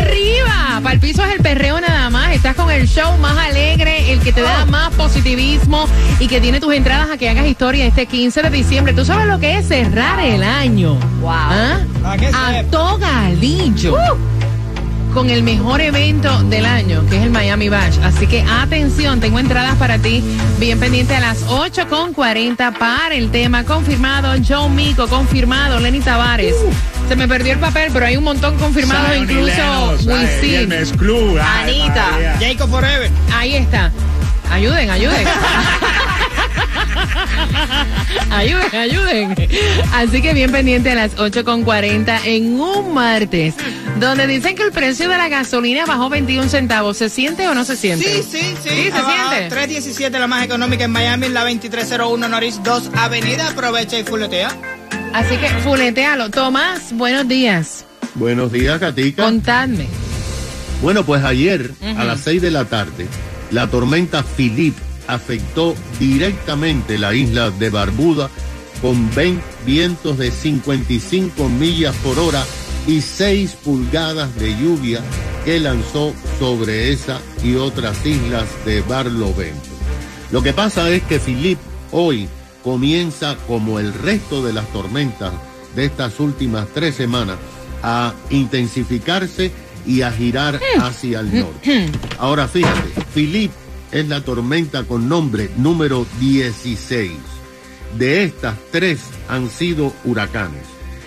Arriba. 0.00 0.80
Para 0.82 0.94
el 0.94 1.00
piso 1.00 1.24
es 1.24 1.34
el 1.34 1.40
perreo 1.40 1.80
nada 1.80 2.10
más. 2.10 2.32
Estás 2.32 2.54
con 2.54 2.70
el 2.70 2.86
show 2.88 3.16
más 3.18 3.36
alegre, 3.36 4.12
el 4.12 4.20
que 4.20 4.32
te 4.32 4.42
da 4.42 4.64
más 4.66 4.90
positivismo 4.94 5.86
y 6.18 6.26
que 6.28 6.40
tiene 6.40 6.60
tus 6.60 6.74
entradas 6.74 7.10
a 7.10 7.16
que 7.16 7.28
hagas 7.28 7.46
historia 7.46 7.86
este 7.86 8.06
15 8.06 8.42
de 8.42 8.50
diciembre. 8.50 8.92
¿Tú 8.92 9.04
sabes 9.04 9.26
lo 9.26 9.38
que 9.38 9.58
es 9.58 9.68
cerrar 9.68 10.20
el 10.20 10.42
año? 10.42 10.94
Wow. 11.20 11.30
¿Ah? 11.30 11.78
¿A 12.04 12.16
qué 12.16 12.26
A 12.26 12.52
se- 12.52 12.64
Togalillo. 12.64 13.96
Con 15.14 15.30
el 15.30 15.44
mejor 15.44 15.80
evento 15.80 16.42
del 16.42 16.66
año, 16.66 17.04
que 17.08 17.16
es 17.18 17.22
el 17.22 17.30
Miami 17.30 17.68
Bash. 17.68 17.98
Así 18.02 18.26
que 18.26 18.42
atención, 18.42 19.20
tengo 19.20 19.38
entradas 19.38 19.76
para 19.76 19.96
ti. 19.98 20.24
Bien 20.58 20.80
pendiente 20.80 21.14
a 21.14 21.20
las 21.20 21.44
8 21.46 21.86
con 21.88 22.12
40 22.12 22.72
para 22.72 23.14
el 23.14 23.30
tema. 23.30 23.62
Confirmado, 23.62 24.32
Joe 24.44 24.68
Mico, 24.70 25.06
confirmado, 25.06 25.78
Lenny 25.78 26.00
Tavares. 26.00 26.56
Se 27.08 27.16
me 27.16 27.28
perdió 27.28 27.52
el 27.52 27.58
papel, 27.58 27.90
pero 27.92 28.06
hay 28.06 28.16
un 28.16 28.24
montón 28.24 28.54
y 28.54 29.18
incluso 29.18 29.52
ay, 29.56 30.06
Wisin. 30.06 30.72
Ay, 30.72 31.82
Anita. 31.82 32.10
María. 32.10 32.38
Jacob 32.40 32.70
Forever. 32.70 33.10
Ahí 33.32 33.56
está. 33.56 33.92
Ayuden, 34.50 34.90
ayuden. 34.90 35.26
ayuden, 38.30 38.74
ayuden. 38.74 39.34
Así 39.92 40.22
que 40.22 40.32
bien 40.32 40.52
pendiente 40.52 40.92
a 40.92 40.94
las 40.94 41.16
8.40 41.16 42.20
en 42.24 42.60
un 42.60 42.94
martes, 42.94 43.54
donde 43.98 44.26
dicen 44.26 44.54
que 44.54 44.62
el 44.62 44.72
precio 44.72 45.08
de 45.08 45.16
la 45.16 45.28
gasolina 45.28 45.84
bajó 45.86 46.08
21 46.08 46.48
centavos. 46.48 46.96
¿Se 46.96 47.08
siente 47.08 47.48
o 47.48 47.54
no 47.54 47.64
se 47.64 47.76
siente? 47.76 48.04
Sí, 48.04 48.22
sí, 48.22 48.54
sí. 48.62 48.68
Sí, 48.68 48.90
se 48.90 48.92
siente. 48.92 49.48
317, 49.50 50.18
la 50.18 50.26
más 50.26 50.44
económica 50.44 50.84
en 50.84 50.92
Miami, 50.92 51.28
la 51.28 51.42
2301 51.42 52.28
Norris 52.28 52.62
2 52.62 52.90
Avenida. 52.96 53.48
Aprovecha 53.48 53.98
y 53.98 54.04
fuletea. 54.04 54.73
Así 55.14 55.36
que 55.36 55.48
fuletealo. 55.62 56.30
Tomás, 56.30 56.92
buenos 56.92 57.26
días. 57.28 57.84
Buenos 58.16 58.52
días, 58.52 58.78
Gatica. 58.80 59.24
Contadme. 59.24 59.86
Bueno, 60.82 61.04
pues 61.04 61.24
ayer 61.24 61.70
a 61.96 62.04
las 62.04 62.20
6 62.20 62.42
de 62.42 62.50
la 62.50 62.64
tarde, 62.66 63.06
la 63.50 63.68
tormenta 63.68 64.22
Philip 64.22 64.74
afectó 65.06 65.74
directamente 66.00 66.98
la 66.98 67.14
isla 67.14 67.50
de 67.50 67.70
Barbuda 67.70 68.28
con 68.82 69.08
ven- 69.14 69.40
vientos 69.64 70.18
de 70.18 70.30
55 70.30 71.48
millas 71.48 71.94
por 72.02 72.18
hora 72.18 72.42
y 72.86 73.00
6 73.00 73.52
pulgadas 73.64 74.34
de 74.38 74.50
lluvia 74.58 75.00
que 75.44 75.58
lanzó 75.60 76.12
sobre 76.38 76.92
esa 76.92 77.20
y 77.42 77.54
otras 77.54 78.04
islas 78.04 78.46
de 78.66 78.82
Barlovento. 78.82 79.60
Lo 80.32 80.42
que 80.42 80.52
pasa 80.52 80.90
es 80.90 81.02
que 81.04 81.18
Philip 81.20 81.58
hoy 81.92 82.28
comienza 82.64 83.36
como 83.46 83.78
el 83.78 83.92
resto 83.92 84.42
de 84.42 84.54
las 84.54 84.66
tormentas 84.72 85.32
de 85.76 85.84
estas 85.84 86.18
últimas 86.18 86.66
tres 86.74 86.94
semanas 86.94 87.36
a 87.82 88.14
intensificarse 88.30 89.52
y 89.86 90.00
a 90.00 90.10
girar 90.10 90.58
hacia 90.80 91.20
el 91.20 91.40
norte. 91.40 91.90
Ahora 92.18 92.48
fíjate, 92.48 92.88
Philip 93.14 93.52
es 93.92 94.08
la 94.08 94.22
tormenta 94.22 94.84
con 94.84 95.08
nombre 95.08 95.50
número 95.58 96.06
16. 96.18 97.12
De 97.98 98.24
estas, 98.24 98.56
tres 98.72 99.00
han 99.28 99.50
sido 99.50 99.92
huracanes. 100.04 100.62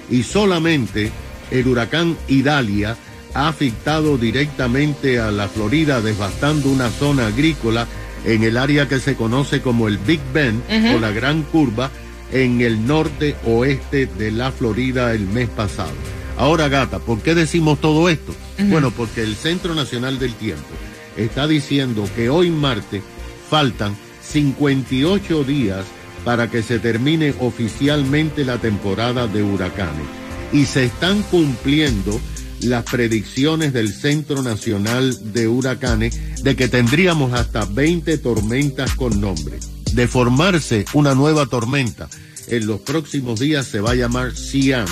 Y 0.10 0.24
solamente 0.24 1.12
el 1.52 1.68
huracán 1.68 2.16
Idalia 2.28 2.96
ha 3.34 3.48
afectado 3.48 4.18
directamente 4.18 5.20
a 5.20 5.32
la 5.32 5.48
Florida, 5.48 6.02
devastando 6.02 6.70
una 6.70 6.90
zona 6.90 7.28
agrícola 7.28 7.88
en 8.28 8.44
el 8.44 8.58
área 8.58 8.90
que 8.90 9.00
se 9.00 9.16
conoce 9.16 9.62
como 9.62 9.88
el 9.88 9.98
Big 9.98 10.20
Bend 10.34 10.62
o 10.94 11.00
la 11.00 11.12
Gran 11.12 11.44
Curva 11.44 11.90
en 12.32 12.60
el 12.60 12.86
norte 12.86 13.36
oeste 13.46 14.06
de 14.06 14.32
la 14.32 14.52
Florida 14.52 15.14
el 15.14 15.26
mes 15.28 15.48
pasado. 15.48 15.94
Ahora, 16.38 16.68
gata, 16.68 17.00
¿por 17.00 17.22
qué 17.22 17.34
decimos 17.34 17.80
todo 17.80 18.10
esto? 18.10 18.36
Bueno, 18.70 18.92
porque 18.92 19.24
el 19.24 19.36
Centro 19.36 19.74
Nacional 19.74 20.20
del 20.20 20.34
Tiempo 20.34 20.68
está 21.16 21.48
diciendo 21.48 22.08
que 22.16 22.30
hoy 22.30 22.52
martes 22.52 23.02
faltan 23.50 23.96
58 24.22 25.44
días 25.46 25.86
para 26.26 26.52
que 26.52 26.62
se 26.62 26.80
termine 26.80 27.34
oficialmente 27.40 28.44
la 28.44 28.58
temporada 28.58 29.28
de 29.28 29.42
huracanes. 29.42 30.06
Y 30.52 30.66
se 30.66 30.84
están 30.84 31.24
cumpliendo 31.24 32.20
las 32.62 32.84
predicciones 32.84 33.74
del 33.74 33.94
Centro 33.94 34.42
Nacional 34.42 35.34
de 35.34 35.48
Huracanes 35.48 36.44
de 36.44 36.56
que 36.56 36.68
tendríamos 36.68 37.34
hasta 37.34 37.66
20 37.66 38.18
tormentas 38.18 38.96
con 38.96 39.20
nombre. 39.20 39.60
De 39.94 40.08
formarse 40.08 40.86
una 40.94 41.16
nueva 41.16 41.46
tormenta, 41.46 42.10
en 42.48 42.68
los 42.68 42.82
próximos 42.82 43.40
días 43.40 43.68
se 43.68 43.80
va 43.80 43.92
a 43.92 43.96
llamar 43.96 44.36
Cian, 44.36 44.88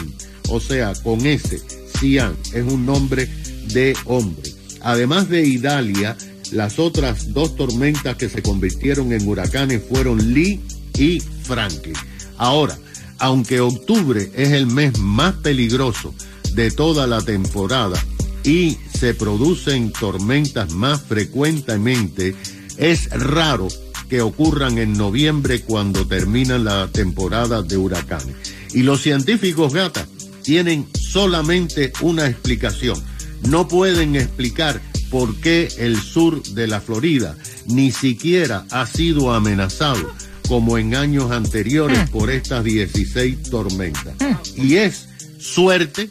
o 0.49 0.59
sea, 0.59 0.93
con 0.93 1.25
ese, 1.25 1.61
Cian, 1.99 2.35
es 2.53 2.63
un 2.63 2.85
nombre 2.85 3.27
de 3.73 3.95
hombre. 4.05 4.51
Además 4.81 5.29
de 5.29 5.45
Idalia, 5.45 6.15
las 6.51 6.79
otras 6.79 7.33
dos 7.33 7.55
tormentas 7.55 8.15
que 8.17 8.29
se 8.29 8.41
convirtieron 8.41 9.11
en 9.13 9.27
huracanes 9.27 9.81
fueron 9.87 10.33
Lee 10.33 10.61
y 10.97 11.19
Franklin. 11.19 11.95
Ahora, 12.37 12.77
aunque 13.17 13.61
octubre 13.61 14.29
es 14.35 14.51
el 14.51 14.67
mes 14.67 14.97
más 14.99 15.35
peligroso 15.35 16.13
de 16.55 16.71
toda 16.71 17.07
la 17.07 17.21
temporada 17.21 18.01
y 18.43 18.77
se 18.97 19.13
producen 19.13 19.91
tormentas 19.91 20.71
más 20.73 21.01
frecuentemente, 21.01 22.35
es 22.77 23.09
raro 23.09 23.67
que 24.09 24.21
ocurran 24.21 24.77
en 24.77 24.93
noviembre 24.93 25.61
cuando 25.61 26.07
termina 26.07 26.57
la 26.57 26.87
temporada 26.87 27.63
de 27.63 27.77
huracanes. 27.77 28.35
Y 28.73 28.83
los 28.83 29.01
científicos, 29.01 29.73
gata, 29.73 30.07
tienen 30.43 30.87
solamente 30.93 31.91
una 32.01 32.27
explicación. 32.27 33.01
No 33.47 33.67
pueden 33.67 34.15
explicar 34.15 34.79
por 35.09 35.35
qué 35.37 35.69
el 35.77 35.99
sur 35.99 36.43
de 36.43 36.67
la 36.67 36.81
Florida 36.81 37.35
ni 37.67 37.91
siquiera 37.91 38.65
ha 38.69 38.85
sido 38.85 39.33
amenazado 39.33 40.11
como 40.47 40.77
en 40.77 40.95
años 40.95 41.31
anteriores 41.31 42.09
por 42.09 42.29
estas 42.29 42.63
16 42.63 43.49
tormentas. 43.49 44.13
Y 44.55 44.75
es 44.75 45.07
suerte, 45.39 46.09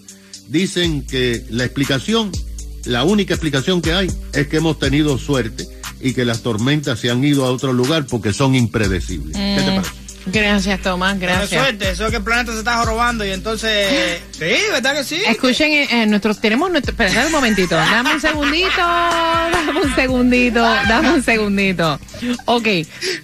dicen 0.48 1.02
que 1.06 1.44
la 1.50 1.64
explicación, 1.64 2.30
la 2.84 3.04
única 3.04 3.34
explicación 3.34 3.80
que 3.82 3.92
hay 3.92 4.10
es 4.32 4.46
que 4.48 4.56
hemos 4.58 4.78
tenido 4.78 5.18
suerte 5.18 5.66
y 6.00 6.12
que 6.12 6.24
las 6.24 6.42
tormentas 6.42 6.98
se 7.00 7.10
han 7.10 7.24
ido 7.24 7.44
a 7.46 7.50
otro 7.50 7.72
lugar 7.72 8.06
porque 8.06 8.32
son 8.32 8.54
impredecibles. 8.54 9.36
¿Qué 9.36 9.62
te 9.64 9.70
Mm, 9.70 9.76
parece? 9.76 9.93
Gracias, 10.26 10.80
Tomás, 10.80 11.18
gracias. 11.20 11.50
suerte, 11.62 11.90
eso 11.90 12.04
es 12.06 12.10
que 12.10 12.16
el 12.16 12.22
planeta 12.24 12.52
se 12.52 12.58
está 12.58 12.78
jorobando 12.78 13.24
y 13.26 13.30
entonces... 13.30 14.20
Sí, 14.34 14.52
¿verdad 14.72 14.94
que 14.96 15.04
sí? 15.04 15.22
Escuchen, 15.28 15.70
eh, 15.72 15.86
eh, 15.90 16.06
nuestros, 16.06 16.40
tenemos 16.40 16.68
nuestro, 16.70 16.90
espera, 16.90 17.24
un 17.26 17.30
momentito, 17.32 17.76
dame 17.76 18.14
un 18.14 18.20
segundito, 18.20 18.76
dame 18.76 19.80
un 19.80 19.94
segundito, 19.94 20.60
dame 20.60 21.10
un 21.12 21.22
segundito. 21.22 22.00
Ok, 22.46 22.66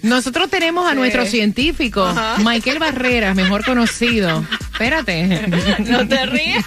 nosotros 0.03 0.49
tenemos 0.49 0.89
a 0.89 0.95
nuestro 0.95 1.25
científico, 1.25 2.07
Michael 2.45 2.79
Barreras, 2.79 3.35
mejor 3.35 3.65
conocido. 3.65 4.45
Espérate. 4.71 5.47
No 5.79 6.07
te 6.07 6.25
rías, 6.27 6.65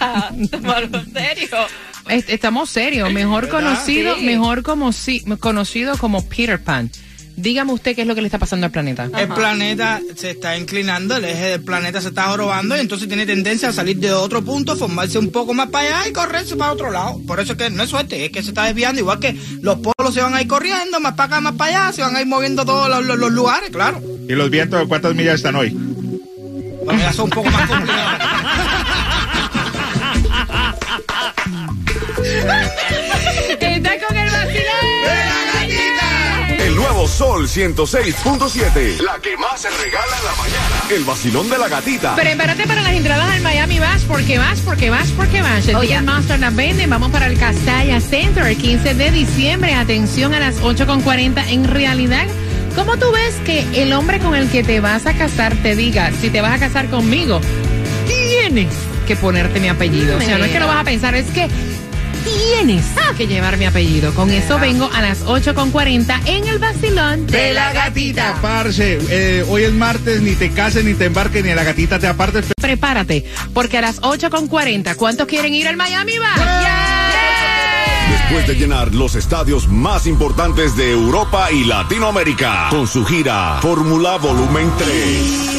tómalo 0.50 0.88
en 0.98 1.12
serio. 1.14 1.48
Est- 2.08 2.28
Estamos 2.28 2.68
serios, 2.68 3.10
mejor 3.10 3.46
¿Verdad? 3.46 3.60
conocido, 3.60 4.16
Sí. 4.16 4.24
mejor 4.26 4.62
como 4.62 4.92
si, 4.92 5.20
conocido 5.40 5.96
como 5.96 6.22
Peter 6.28 6.62
Pan. 6.62 6.90
Dígame 7.36 7.72
usted 7.72 7.94
qué 7.96 8.02
es 8.02 8.06
lo 8.06 8.14
que 8.14 8.20
le 8.20 8.28
está 8.28 8.38
pasando 8.38 8.66
al 8.66 8.72
planeta. 8.72 9.08
El 9.18 9.28
planeta 9.28 10.00
se 10.14 10.30
está 10.30 10.56
inclinando, 10.56 11.16
el 11.16 11.24
eje 11.24 11.46
del 11.46 11.62
planeta 11.62 12.00
se 12.00 12.08
está 12.08 12.24
jorobando 12.28 12.76
y 12.76 12.80
entonces 12.80 13.08
tiene 13.08 13.26
tendencia 13.26 13.68
a 13.70 13.72
salir 13.72 13.98
de 13.98 14.12
otro 14.12 14.44
punto, 14.44 14.76
formarse 14.76 15.18
un 15.18 15.30
poco 15.32 15.52
más 15.52 15.68
para 15.68 15.98
allá 16.00 16.08
y 16.08 16.12
correrse 16.12 16.54
para 16.56 16.72
otro 16.72 16.90
lado. 16.92 17.20
Por 17.26 17.40
eso 17.40 17.52
es 17.52 17.58
que 17.58 17.70
no 17.70 17.82
es 17.82 17.90
suerte, 17.90 18.24
es 18.24 18.30
que 18.30 18.42
se 18.42 18.50
está 18.50 18.64
desviando, 18.64 19.00
igual 19.00 19.18
que 19.18 19.36
los 19.62 19.78
polos 19.80 20.14
se 20.14 20.20
van 20.22 20.34
a 20.34 20.42
ir 20.42 20.48
corriendo, 20.48 21.00
más 21.00 21.14
para 21.14 21.26
acá, 21.26 21.40
más 21.40 21.54
para 21.54 21.86
allá, 21.86 21.92
se 21.92 22.02
van 22.02 22.14
a 22.16 22.20
ir 22.20 22.26
moviendo 22.26 22.64
todos 22.64 22.88
los, 22.88 23.04
los- 23.04 23.18
los 23.18 23.32
lugares, 23.32 23.70
claro. 23.70 24.00
¿Y 24.28 24.32
los 24.34 24.48
vientos 24.50 24.78
de 24.80 24.86
cuántas 24.86 25.14
millas 25.14 25.34
están 25.36 25.56
hoy? 25.56 25.70
Bueno, 26.84 27.00
ya 27.00 27.12
son 27.12 27.24
un 27.24 27.30
poco 27.30 27.50
más 27.50 27.68
complicados. 27.68 28.20
Sol 37.08 37.46
106.7. 37.48 39.00
La 39.00 39.18
que 39.20 39.36
más 39.36 39.60
se 39.60 39.70
regala 39.70 40.16
en 40.18 40.24
la 40.24 40.32
mañana. 40.36 40.82
El 40.90 41.04
vacilón 41.04 41.48
de 41.50 41.58
la 41.58 41.68
gatita. 41.68 42.14
Prepárate 42.16 42.66
para 42.66 42.82
las 42.82 42.92
entradas 42.92 43.30
al 43.30 43.40
Miami 43.42 43.78
Bash, 43.78 44.02
porque 44.06 44.38
vas, 44.38 44.60
porque 44.60 44.90
vas, 44.90 45.08
porque 45.10 45.42
vas. 45.42 45.66
El 45.68 45.76
Oh, 45.76 45.82
yeah. 45.82 46.02
Master 46.02 46.38
las 46.40 46.54
venden. 46.54 46.90
Vamos 46.90 47.10
para 47.10 47.26
el 47.26 47.38
Castalla 47.38 48.00
Center 48.00 48.46
el 48.46 48.56
15 48.56 48.94
de 48.94 49.10
diciembre. 49.10 49.74
Atención 49.74 50.34
a 50.34 50.40
las 50.40 50.60
8.40. 50.60 51.44
En 51.48 51.64
realidad, 51.64 52.26
¿cómo 52.74 52.96
tú 52.96 53.10
ves 53.12 53.34
que 53.44 53.82
el 53.82 53.92
hombre 53.92 54.18
con 54.18 54.34
el 54.34 54.48
que 54.50 54.64
te 54.64 54.80
vas 54.80 55.06
a 55.06 55.14
casar 55.14 55.54
te 55.62 55.76
diga, 55.76 56.10
si 56.20 56.30
te 56.30 56.40
vas 56.40 56.54
a 56.54 56.58
casar 56.58 56.88
conmigo, 56.88 57.40
tienes 58.06 58.72
que 59.06 59.16
ponerte 59.16 59.60
mi 59.60 59.68
apellido? 59.68 60.16
O 60.16 60.20
sea, 60.20 60.38
no 60.38 60.44
es 60.44 60.52
que 60.52 60.60
lo 60.60 60.66
vas 60.66 60.80
a 60.80 60.84
pensar, 60.84 61.14
es 61.14 61.26
que 61.30 61.48
tienes 62.24 62.84
que 63.16 63.26
llevar 63.26 63.56
mi 63.56 63.66
apellido. 63.66 64.12
Con 64.14 64.30
eso 64.30 64.58
vengo 64.58 64.90
a 64.92 65.00
las 65.00 65.24
8.40 65.24 66.20
en 66.26 66.48
el 66.48 66.58
vacilón 66.58 67.26
de 67.26 67.52
la 67.52 67.72
gatita. 67.72 68.38
Parce, 68.42 68.98
eh, 69.08 69.44
hoy 69.48 69.62
es 69.62 69.72
martes, 69.72 70.20
ni 70.20 70.34
te 70.34 70.50
cases, 70.50 70.84
ni 70.84 70.94
te 70.94 71.06
embarques, 71.06 71.44
ni 71.44 71.50
a 71.50 71.54
la 71.54 71.64
gatita 71.64 71.98
te 71.98 72.06
apartes. 72.06 72.46
Prepárate, 72.60 73.24
porque 73.52 73.78
a 73.78 73.82
las 73.82 74.00
8.40, 74.00 74.96
¿cuántos 74.96 75.26
quieren 75.26 75.54
ir 75.54 75.68
al 75.68 75.76
Miami 75.76 76.18
Bash? 76.18 76.84
Después 78.10 78.46
de 78.46 78.54
llenar 78.54 78.94
los 78.94 79.14
estadios 79.14 79.68
más 79.68 80.06
importantes 80.06 80.76
de 80.76 80.92
Europa 80.92 81.50
y 81.52 81.64
Latinoamérica 81.64 82.68
con 82.70 82.86
su 82.86 83.04
gira 83.04 83.58
Fórmula 83.60 84.16
Volumen 84.16 84.70
3. 84.78 85.53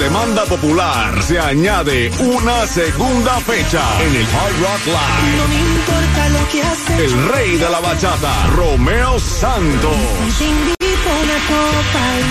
Demanda 0.00 0.46
popular 0.46 1.22
se 1.22 1.38
añade 1.38 2.10
una 2.20 2.66
segunda 2.66 3.38
fecha 3.40 3.82
en 4.02 4.16
el 4.16 4.22
Hard 4.22 4.60
Rock 4.62 4.86
Live. 4.86 5.36
No 5.36 5.48
me 5.48 5.60
importa 5.60 6.28
lo 6.30 6.48
que 6.48 6.62
haces. 6.62 7.12
El 7.12 7.28
rey 7.28 7.56
de 7.58 7.68
la 7.68 7.80
bachata, 7.80 8.46
Romeo 8.56 9.20
Santos. 9.20 9.94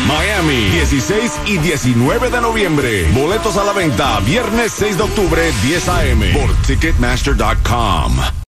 Miami, 0.07 0.69
16 0.71 1.31
y 1.45 1.57
19 1.59 2.31
de 2.31 2.41
noviembre. 2.41 3.07
Boletos 3.11 3.55
a 3.55 3.63
la 3.63 3.73
venta, 3.73 4.19
viernes 4.21 4.73
6 4.75 4.97
de 4.97 5.03
octubre, 5.03 5.51
10 5.61 5.89
a.m. 5.89 6.33
por 6.33 6.51
Ticketmaster.com. 6.65 8.48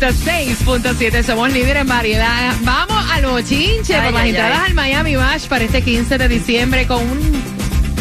106.7, 0.00 1.22
somos 1.22 1.52
líderes 1.52 1.82
en 1.82 1.88
variedad. 1.88 2.52
Vamos 2.62 3.04
al 3.12 3.26
bochinche 3.26 3.94
Ay, 3.94 4.10
por 4.10 4.18
las 4.18 4.26
entradas 4.26 4.58
al 4.66 4.74
Miami 4.74 5.14
Bash 5.14 5.46
para 5.46 5.62
este 5.62 5.82
15 5.82 6.18
de 6.18 6.28
diciembre 6.28 6.86
con 6.88 7.00
un 7.08 7.44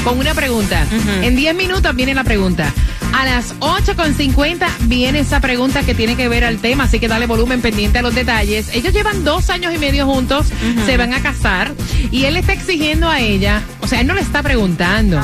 con 0.03 0.17
una 0.17 0.33
pregunta. 0.33 0.87
En 1.21 1.35
10 1.35 1.55
minutos 1.55 1.95
viene 1.95 2.15
la 2.15 2.23
pregunta. 2.23 2.73
A 3.13 3.25
las 3.25 3.55
8.50 3.59 4.67
viene 4.87 5.19
esa 5.19 5.39
pregunta 5.39 5.83
que 5.83 5.93
tiene 5.93 6.17
que 6.17 6.27
ver 6.27 6.43
al 6.43 6.57
tema, 6.57 6.85
así 6.85 6.99
que 6.99 7.07
dale 7.07 7.27
volumen 7.27 7.61
pendiente 7.61 7.99
a 7.99 8.01
los 8.01 8.15
detalles. 8.15 8.73
Ellos 8.73 8.91
llevan 8.91 9.23
dos 9.23 9.51
años 9.51 9.71
y 9.71 9.77
medio 9.77 10.07
juntos, 10.07 10.47
se 10.87 10.97
van 10.97 11.13
a 11.13 11.21
casar 11.21 11.73
y 12.11 12.25
él 12.25 12.37
está 12.37 12.53
exigiendo 12.53 13.07
a 13.07 13.19
ella, 13.19 13.61
o 13.81 13.87
sea, 13.87 14.01
él 14.01 14.07
no 14.07 14.15
le 14.15 14.21
está 14.21 14.41
preguntando 14.41 15.21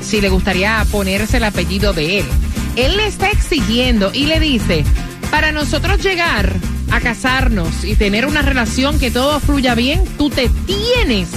si 0.00 0.20
le 0.20 0.28
gustaría 0.28 0.86
ponerse 0.92 1.38
el 1.38 1.44
apellido 1.44 1.92
de 1.92 2.20
él. 2.20 2.26
Él 2.76 2.96
le 2.96 3.06
está 3.06 3.28
exigiendo 3.30 4.12
y 4.14 4.26
le 4.26 4.40
dice, 4.40 4.84
para 5.32 5.50
nosotros 5.50 6.02
llegar 6.02 6.52
a 6.90 7.00
casarnos 7.00 7.84
y 7.84 7.96
tener 7.96 8.26
una 8.26 8.42
relación 8.42 9.00
que 9.00 9.10
todo 9.10 9.40
fluya 9.40 9.74
bien, 9.74 10.04
tú 10.18 10.28
te 10.28 10.50
tienes 10.66 11.30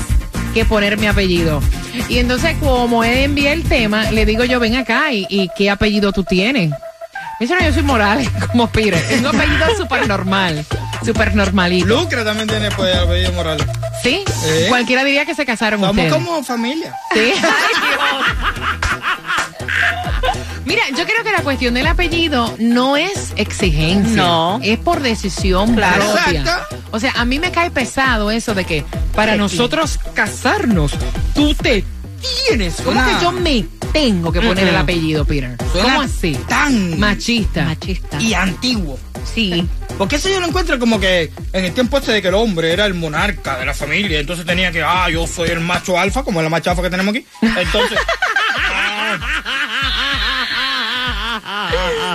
que 0.54 0.66
poner 0.66 0.98
mi 0.98 1.08
apellido. 1.08 1.62
Y 2.10 2.18
entonces, 2.20 2.58
como 2.60 3.06
él 3.06 3.20
envía 3.20 3.54
el 3.54 3.64
tema, 3.64 4.12
le 4.12 4.26
digo 4.26 4.44
yo, 4.44 4.60
ven 4.60 4.76
acá, 4.76 5.14
¿y, 5.14 5.26
y 5.30 5.50
qué 5.58 5.70
apellido 5.70 6.12
tú 6.12 6.26
tienes? 6.26 6.72
Me 6.72 6.78
dice, 7.48 7.56
no, 7.56 7.62
yo 7.66 7.72
soy 7.74 7.84
Morales, 7.84 8.30
como 8.52 8.70
Pire. 8.70 8.98
Es 9.10 9.22
un 9.22 9.28
apellido 9.28 9.66
súper 9.78 10.06
normal, 10.10 10.66
súper 11.06 11.34
normalito. 11.34 11.88
Lucre 11.88 12.26
también 12.26 12.50
tiene 12.50 12.70
pues, 12.72 12.94
apellido 12.98 13.32
Morales. 13.32 13.66
¿Sí? 14.04 14.26
Sí. 14.28 14.66
Cualquiera 14.68 15.06
diría 15.06 15.26
que 15.26 15.36
se 15.36 15.46
casaron 15.46 15.80
Somos 15.80 15.92
ustedes. 15.96 16.14
como 16.14 16.44
familia. 16.44 16.94
Sí. 17.14 17.32
Mira, 20.66 20.84
yo 20.98 21.06
creo 21.06 21.24
que 21.24 21.32
la 21.32 21.42
cuestión 21.44 21.74
del 21.76 21.88
apellido 21.88 22.56
no 22.60 22.98
es 22.98 23.34
exigencia. 23.36 24.16
No. 24.16 24.60
Es 24.64 24.78
por 24.80 25.02
decisión 25.02 25.76
Claro. 25.76 26.12
propia. 26.12 26.40
Exacto. 26.42 26.78
O 26.92 27.00
sea, 27.00 27.14
a 27.16 27.26
mí 27.26 27.40
me 27.40 27.52
cae 27.52 27.70
pesado 27.72 28.32
eso 28.32 28.54
de 28.56 28.66
que 28.66 28.84
para 29.16 29.36
nosotros 29.36 30.00
casarnos, 30.14 30.94
tú 31.34 31.54
te 31.54 31.84
tienes. 32.48 32.76
¿Cómo 32.84 33.04
que 33.06 33.12
yo 33.22 33.32
me 33.32 33.66
tengo 33.94 34.32
que 34.32 34.42
poner 34.42 34.68
el 34.68 34.76
apellido, 34.76 35.24
Peter? 35.26 35.56
Suena 35.72 35.90
¿Cómo 35.90 36.02
así? 36.02 36.38
Tan 36.48 37.00
Machista. 37.00 37.66
Machista. 37.66 38.20
y 38.20 38.34
antiguo. 38.34 38.98
Sí. 39.34 39.68
Porque 39.98 40.18
eso 40.18 40.30
yo 40.30 40.40
lo 40.40 40.48
encuentro 40.48 40.78
como 40.80 41.00
que 41.00 41.32
en 41.54 41.66
el 41.66 41.74
tiempo 41.74 41.98
este 41.98 42.12
de 42.12 42.22
que 42.22 42.28
el 42.28 42.34
hombre 42.36 42.72
era 42.74 42.86
el 42.86 42.94
monarca 42.96 43.58
de 43.58 43.66
la 43.66 43.74
familia, 43.74 44.20
entonces 44.20 44.46
tenía 44.46 44.72
que, 44.72 44.84
ah, 44.84 45.10
yo 45.10 45.26
soy 45.26 45.50
el 45.50 45.62
macho 45.62 45.98
alfa, 45.98 46.24
como 46.24 46.42
el 46.42 46.50
macho 46.50 46.70
alfa 46.72 46.82
que 46.84 46.90
tenemos 46.90 47.16
aquí. 47.16 47.26
Entonces, 47.42 47.98
ah, 48.58 49.18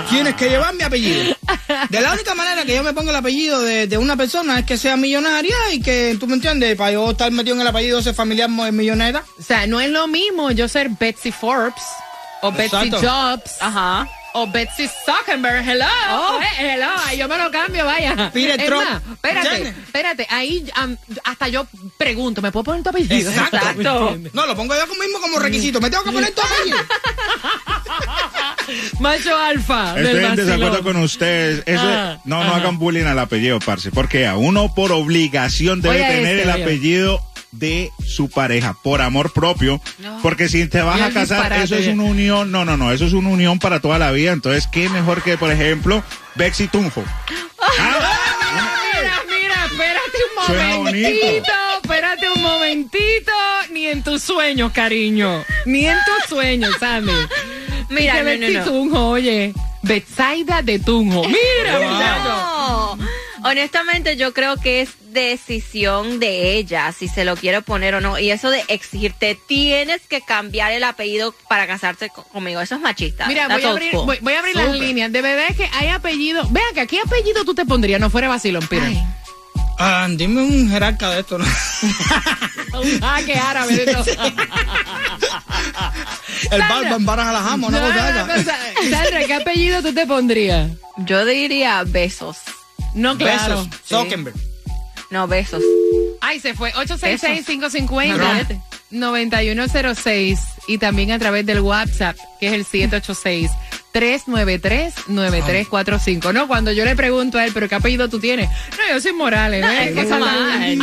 tienes 0.09 0.35
que 0.35 0.49
llevar 0.49 0.73
mi 0.75 0.83
apellido. 0.83 1.35
De 1.89 2.01
la 2.01 2.13
única 2.13 2.33
manera 2.35 2.63
que 2.65 2.75
yo 2.75 2.83
me 2.83 2.93
pongo 2.93 3.09
el 3.11 3.15
apellido 3.15 3.61
de, 3.61 3.87
de 3.87 3.97
una 3.97 4.15
persona 4.17 4.59
es 4.59 4.65
que 4.65 4.77
sea 4.77 4.97
millonaria 4.97 5.55
y 5.73 5.81
que, 5.81 6.15
tú 6.19 6.27
me 6.27 6.35
entiendes, 6.35 6.75
para 6.75 6.91
yo 6.91 7.11
estar 7.11 7.31
metido 7.31 7.55
en 7.55 7.61
el 7.61 7.67
apellido 7.67 7.97
de 7.97 8.01
ese 8.01 8.13
familiar 8.13 8.49
mo- 8.49 8.71
milloneta. 8.71 9.23
O 9.39 9.43
sea, 9.43 9.67
no 9.67 9.79
es 9.81 9.89
lo 9.89 10.07
mismo 10.07 10.51
yo 10.51 10.67
ser 10.67 10.89
Betsy 10.89 11.31
Forbes 11.31 11.73
o 12.41 12.51
Betsy 12.51 12.75
Exacto. 12.87 13.07
Jobs 13.07 13.51
Ajá. 13.61 14.07
O 14.33 14.47
Betsy 14.47 14.89
Zuckerberg. 15.05 15.67
Hello. 15.67 15.85
Oh. 16.11 16.39
eh, 16.41 16.73
hello. 16.75 16.87
Ahí 17.05 17.17
Yo 17.17 17.27
me 17.27 17.37
lo 17.37 17.51
cambio, 17.51 17.85
vaya. 17.85 18.31
Pide 18.33 18.55
Es 18.55 18.65
Trump. 18.65 18.83
más, 18.89 19.01
espérate, 19.13 19.67
espérate. 19.67 20.27
Ahí 20.29 20.65
am, 20.75 20.97
hasta 21.23 21.47
yo 21.47 21.65
pregunto, 21.97 22.41
¿me 22.41 22.51
puedo 22.51 22.63
poner 22.63 22.83
tu 22.83 22.89
apellido? 22.89 23.29
Exacto. 23.31 24.17
No, 24.33 24.45
lo 24.45 24.55
pongo 24.55 24.75
yo 24.75 24.85
mismo 24.87 25.19
como 25.21 25.39
requisito. 25.39 25.79
Me 25.81 25.89
tengo 25.89 26.03
que 26.03 26.11
poner 26.11 26.33
tu 26.33 26.41
apellido. 26.41 26.77
Macho 28.99 29.35
alfa. 29.37 29.93
del 29.95 30.07
Estoy 30.07 30.25
en 30.25 30.35
desacuerdo 30.35 30.83
con 30.83 30.95
ustedes. 30.97 31.63
Eso 31.65 31.81
Ah, 31.83 32.19
no, 32.25 32.43
no 32.43 32.55
hagan 32.55 32.77
bullying 32.79 33.05
al 33.05 33.19
apellido, 33.19 33.59
parce. 33.59 33.91
Porque 33.91 34.27
a 34.27 34.37
uno 34.37 34.73
por 34.73 34.91
obligación 34.91 35.81
debe 35.81 35.95
Oye, 35.95 36.05
tener 36.07 36.37
este, 36.37 36.43
el 36.43 36.49
oye. 36.55 36.63
apellido 36.63 37.30
de 37.51 37.91
su 38.05 38.29
pareja, 38.29 38.75
por 38.81 39.01
amor 39.01 39.33
propio. 39.33 39.81
Porque 40.21 40.49
si 40.49 40.67
te 40.67 40.81
vas 40.81 41.01
a 41.01 41.09
casar, 41.11 41.39
disparate. 41.39 41.63
eso 41.63 41.75
es 41.75 41.87
una 41.87 42.03
unión. 42.03 42.51
No, 42.51 42.65
no, 42.65 42.77
no. 42.77 42.91
Eso 42.91 43.05
es 43.05 43.13
una 43.13 43.29
unión 43.29 43.59
para 43.59 43.79
toda 43.79 43.99
la 43.99 44.11
vida. 44.11 44.31
Entonces, 44.31 44.67
¿qué 44.71 44.89
mejor 44.89 45.21
que, 45.23 45.37
por 45.37 45.51
ejemplo, 45.51 46.03
Bexy 46.35 46.67
Tunjo? 46.67 47.03
Ah, 47.59 48.17
Mira, 48.93 49.13
mira, 49.27 49.65
espérate 49.65 50.17
un 50.29 50.75
momentito. 50.83 51.51
Espérate 51.83 52.29
un 52.35 52.41
momentito. 52.41 53.31
Ni 53.71 53.87
en 53.87 54.03
tus 54.03 54.21
sueños, 54.23 54.71
cariño. 54.71 55.43
Ni 55.65 55.85
en 55.87 55.97
tus 56.05 56.29
sueños, 56.29 56.75
Sandy. 56.79 57.11
Mira, 57.89 58.23
no, 58.23 58.49
no. 58.49 58.63
Tunjo, 58.63 59.09
oye. 59.09 59.53
Betsaida 59.83 60.61
de 60.61 60.79
Tunjo. 60.79 61.23
Mira. 61.27 61.79
No. 61.79 62.97
Honestamente, 63.43 64.15
yo 64.17 64.33
creo 64.33 64.57
que 64.57 64.81
es 64.81 64.89
decisión 65.11 66.19
de 66.19 66.53
ella 66.57 66.91
si 66.97 67.07
se 67.07 67.25
lo 67.25 67.35
quiere 67.35 67.61
poner 67.61 67.95
o 67.95 68.01
no. 68.01 68.17
Y 68.19 68.31
eso 68.31 68.49
de 68.49 68.63
exigirte, 68.67 69.37
tienes 69.47 70.01
que 70.07 70.21
cambiar 70.21 70.71
el 70.71 70.83
apellido 70.83 71.33
para 71.49 71.67
casarse 71.67 72.09
co- 72.09 72.23
conmigo. 72.23 72.61
Eso 72.61 72.75
es 72.75 72.81
machista. 72.81 73.27
Mira, 73.27 73.47
voy 73.47 73.63
a 73.63 73.69
abrir, 73.69 73.91
voy, 73.93 74.17
voy 74.21 74.33
a 74.33 74.39
abrir 74.39 74.55
las 74.55 74.73
líneas. 74.75 75.11
De 75.11 75.21
verdad 75.21 75.45
es 75.49 75.57
que 75.57 75.69
hay 75.73 75.87
apellido. 75.89 76.47
Vean 76.49 76.73
que 76.73 76.87
¿qué 76.87 76.99
apellido 76.99 77.43
tú 77.45 77.53
te 77.53 77.65
pondrías? 77.65 77.99
No 77.99 78.09
fuera 78.09 78.27
vacilón. 78.27 78.67
Ay. 78.71 79.01
Ah, 79.79 80.07
dime 80.09 80.41
un 80.43 80.69
jerarca 80.69 81.09
de 81.09 81.21
esto, 81.21 81.37
¿no? 81.39 81.45
Un 82.73 83.01
jaque 83.01 83.33
árabe 83.35 83.75
de. 83.75 83.91
El 83.91 84.03
Sandra. 86.49 86.69
Balban 86.69 87.05
Baras 87.05 87.27
a 87.27 87.31
la 87.33 87.41
Jama, 87.41 87.67
una 87.67 87.79
No. 87.79 88.43
Sandra, 88.89 89.25
¿qué 89.25 89.33
apellido 89.33 89.81
tú 89.81 89.93
te 89.93 90.05
pondrías? 90.07 90.71
Yo 90.97 91.25
diría 91.25 91.83
besos. 91.85 92.37
No, 92.93 93.17
claro. 93.17 93.65
Besos. 93.65 93.79
Zuckerberg. 93.87 94.35
No, 95.11 95.27
besos. 95.27 95.61
Ay, 96.21 96.39
se 96.39 96.55
fue. 96.55 96.71
No, 96.71 96.79
866-550-9106. 98.91 100.39
Y 100.67 100.77
también 100.77 101.11
a 101.11 101.19
través 101.19 101.45
del 101.45 101.59
WhatsApp, 101.59 102.15
que 102.39 102.47
es 102.47 102.53
el 102.53 102.65
786-393-9345. 103.93 106.33
No, 106.33 106.47
cuando 106.47 106.71
yo 106.71 106.85
le 106.85 106.95
pregunto 106.95 107.37
a 107.37 107.45
él, 107.45 107.51
¿pero 107.53 107.67
qué 107.67 107.75
apellido 107.75 108.07
tú 108.07 108.19
tienes? 108.19 108.49
No, 108.49 108.93
yo 108.93 109.01
soy 109.01 109.11
Morales. 109.13 109.65
¿ves? 109.65 109.89
¿Qué, 109.89 110.03
cosa 110.03 110.19
tan, 110.19 110.79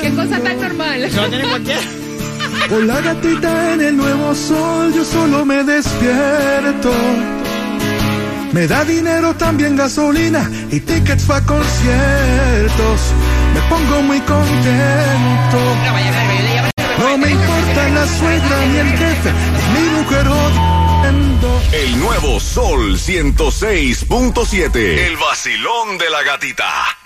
qué 0.00 0.10
cosa 0.16 0.40
tan 0.40 0.60
normal. 0.60 1.08
No 1.14 1.28
tiene 1.28 1.48
cualquiera. 1.48 1.80
Con 2.68 2.86
la 2.86 3.00
gatita 3.00 3.74
en 3.74 3.80
el 3.80 3.96
nuevo 3.96 4.34
sol, 4.34 4.92
yo 4.92 5.04
solo 5.04 5.44
me 5.44 5.62
despierto. 5.64 6.92
Me 8.52 8.66
da 8.66 8.84
dinero 8.84 9.34
también 9.34 9.76
gasolina 9.76 10.50
y 10.70 10.80
tickets 10.80 11.24
para 11.24 11.46
conciertos. 11.46 13.00
Me 13.54 13.60
pongo 13.68 14.02
muy 14.02 14.20
contento. 14.20 15.58
No 16.98 17.18
me 17.18 17.30
importa 17.30 17.88
la 17.88 18.06
suegra 18.06 18.66
ni 18.66 18.78
el 18.78 18.88
jefe, 18.98 19.32
ni 19.74 19.80
mi 19.80 19.88
mujer. 19.98 20.20
El 21.72 21.98
nuevo 21.98 22.38
Sol 22.40 22.96
106.7. 22.98 24.76
El 24.76 25.16
vacilón 25.16 25.98
de 25.98 26.10
la 26.10 26.22
gatita. 26.22 26.98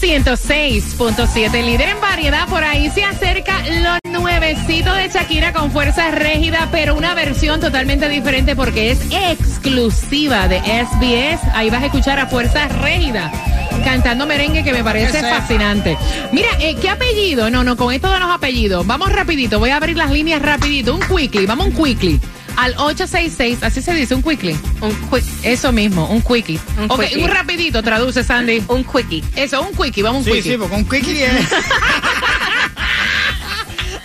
106.7, 0.00 1.64
líder 1.64 1.88
en 1.88 2.00
variedad. 2.00 2.48
Por 2.48 2.62
ahí 2.62 2.90
se 2.90 3.04
acerca 3.04 3.62
lo 3.68 4.20
nuevecito 4.20 4.94
de 4.94 5.08
Shakira 5.08 5.52
con 5.52 5.70
fuerza 5.72 6.10
rígida, 6.10 6.68
pero 6.70 6.94
una 6.94 7.14
versión 7.14 7.60
totalmente 7.60 8.08
diferente 8.08 8.54
porque 8.54 8.90
es 8.90 9.00
exclusiva 9.10 10.48
de 10.48 10.58
SBS. 10.58 11.40
Ahí 11.54 11.70
vas 11.70 11.82
a 11.82 11.86
escuchar 11.86 12.20
a 12.20 12.26
fuerza 12.26 12.68
rígida 12.68 13.30
cantando 13.84 14.26
merengue 14.26 14.64
que 14.64 14.72
me 14.72 14.84
parece 14.84 15.20
fascinante. 15.20 15.96
Mira, 16.32 16.48
eh, 16.60 16.76
¿qué 16.80 16.90
apellido? 16.90 17.50
No, 17.50 17.64
no, 17.64 17.76
con 17.76 17.92
esto 17.92 18.10
de 18.10 18.20
los 18.20 18.30
apellidos. 18.30 18.86
Vamos 18.86 19.10
rapidito, 19.12 19.58
voy 19.58 19.70
a 19.70 19.76
abrir 19.76 19.96
las 19.96 20.10
líneas 20.10 20.42
rapidito. 20.42 20.94
Un 20.94 21.00
quickly, 21.00 21.46
vamos 21.46 21.68
un 21.68 21.72
quickly. 21.72 22.20
Al 22.58 22.72
866, 22.76 23.62
así 23.62 23.80
se 23.82 23.94
dice, 23.94 24.16
un 24.16 24.22
quickly. 24.22 24.58
Un 24.80 24.92
quick, 25.08 25.22
Eso 25.44 25.70
mismo, 25.70 26.06
un 26.08 26.20
quickie. 26.20 26.58
Un 26.76 26.90
ok, 26.90 27.02
quickie. 27.04 27.22
un 27.24 27.30
rapidito, 27.30 27.82
traduce 27.84 28.24
Sandy. 28.24 28.64
un 28.66 28.82
quickie. 28.82 29.22
Eso, 29.36 29.62
un 29.62 29.72
quickie, 29.76 30.02
vamos 30.02 30.20
un 30.20 30.24
Sí, 30.24 30.32
quickie. 30.32 30.52
sí, 30.52 30.58
porque 30.58 30.74
un 30.74 30.84
quickie 30.88 31.24
es... 31.24 31.32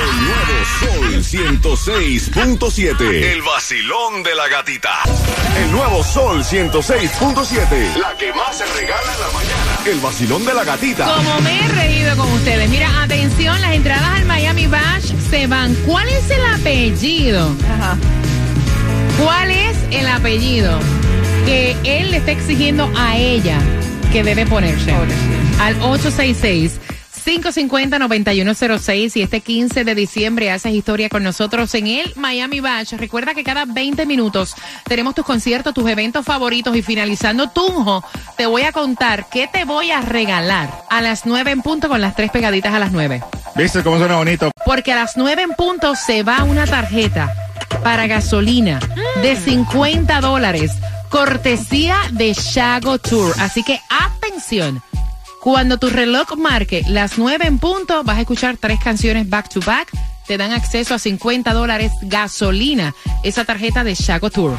El 0.00 0.16
nuevo 0.24 0.64
Sol 0.80 1.12
106.7. 1.22 3.00
El 3.00 3.42
vacilón 3.42 4.22
de 4.22 4.34
la 4.34 4.48
gatita. 4.48 5.00
El 5.58 5.70
nuevo 5.72 6.02
Sol 6.02 6.42
106.7. 6.42 7.96
La 7.96 8.16
que 8.16 8.32
más 8.32 8.56
se 8.56 8.64
regala 8.66 9.12
en 9.12 9.20
la 9.20 9.28
mañana. 9.34 9.78
El 9.84 10.00
vacilón 10.00 10.46
de 10.46 10.54
la 10.54 10.64
gatita. 10.64 11.04
Como 11.16 11.40
me 11.42 11.64
he 11.64 11.68
reído 11.68 12.16
con 12.16 12.32
ustedes. 12.32 12.70
Mira, 12.70 13.02
atención, 13.02 13.60
las 13.60 13.74
entradas 13.74 14.20
al 14.20 14.24
Miami 14.24 14.66
Bash 14.68 15.12
se 15.28 15.46
van. 15.46 15.74
¿Cuál 15.86 16.08
es 16.08 16.30
el 16.30 16.46
apellido? 16.46 17.54
Ajá. 17.70 17.98
¿Cuál 19.22 19.50
es 19.50 19.76
el 19.90 20.08
apellido 20.08 20.78
que 21.44 21.76
él 21.84 22.10
le 22.10 22.16
está 22.18 22.30
exigiendo 22.30 22.90
a 22.96 23.18
ella 23.18 23.58
que 24.12 24.24
debe 24.24 24.46
ponerse? 24.46 24.94
Al 25.60 25.76
866-550-9106 27.24 29.16
y 29.16 29.22
este 29.22 29.40
15 29.40 29.84
de 29.84 29.94
diciembre 29.94 30.50
haces 30.50 30.72
historia 30.72 31.08
con 31.08 31.22
nosotros 31.22 31.74
en 31.74 31.86
el 31.86 32.12
Miami 32.16 32.60
Bash. 32.60 32.94
Recuerda 32.94 33.34
que 33.34 33.44
cada 33.44 33.64
20 33.64 34.06
minutos 34.06 34.54
tenemos 34.84 35.14
tus 35.14 35.24
conciertos, 35.24 35.74
tus 35.74 35.88
eventos 35.88 36.24
favoritos 36.24 36.76
y 36.76 36.82
finalizando 36.82 37.50
Tunjo, 37.50 38.04
te 38.36 38.46
voy 38.46 38.62
a 38.62 38.72
contar 38.72 39.28
qué 39.30 39.48
te 39.48 39.64
voy 39.64 39.90
a 39.90 40.00
regalar 40.00 40.84
a 40.88 41.00
las 41.00 41.26
9 41.26 41.50
en 41.50 41.62
punto 41.62 41.88
con 41.88 42.00
las 42.00 42.16
tres 42.16 42.30
pegaditas 42.30 42.74
a 42.74 42.78
las 42.78 42.92
9. 42.92 43.22
¿Viste 43.56 43.82
cómo 43.82 43.98
suena 43.98 44.16
bonito? 44.16 44.50
Porque 44.64 44.92
a 44.92 44.96
las 44.96 45.16
9 45.16 45.42
en 45.42 45.50
punto 45.50 45.94
se 45.96 46.22
va 46.22 46.44
una 46.44 46.66
tarjeta 46.66 47.34
para 47.82 48.06
gasolina 48.06 48.80
de 49.22 49.36
50 49.36 50.20
dólares, 50.20 50.72
cortesía 51.08 51.96
de 52.12 52.34
Shago 52.34 52.98
Tour. 52.98 53.34
Así 53.38 53.62
que 53.62 53.80
atención. 53.88 54.82
Cuando 55.40 55.78
tu 55.78 55.88
reloj 55.88 56.36
marque 56.36 56.82
las 56.86 57.16
9 57.16 57.46
en 57.46 57.58
punto, 57.58 58.04
vas 58.04 58.18
a 58.18 58.20
escuchar 58.20 58.58
tres 58.58 58.78
canciones 58.78 59.28
back 59.28 59.48
to 59.48 59.60
back. 59.60 59.88
Te 60.26 60.36
dan 60.36 60.52
acceso 60.52 60.94
a 60.94 60.98
50 60.98 61.54
dólares 61.54 61.92
gasolina, 62.02 62.94
esa 63.22 63.46
tarjeta 63.46 63.82
de 63.82 63.94
Shago 63.94 64.28
Tour. 64.28 64.58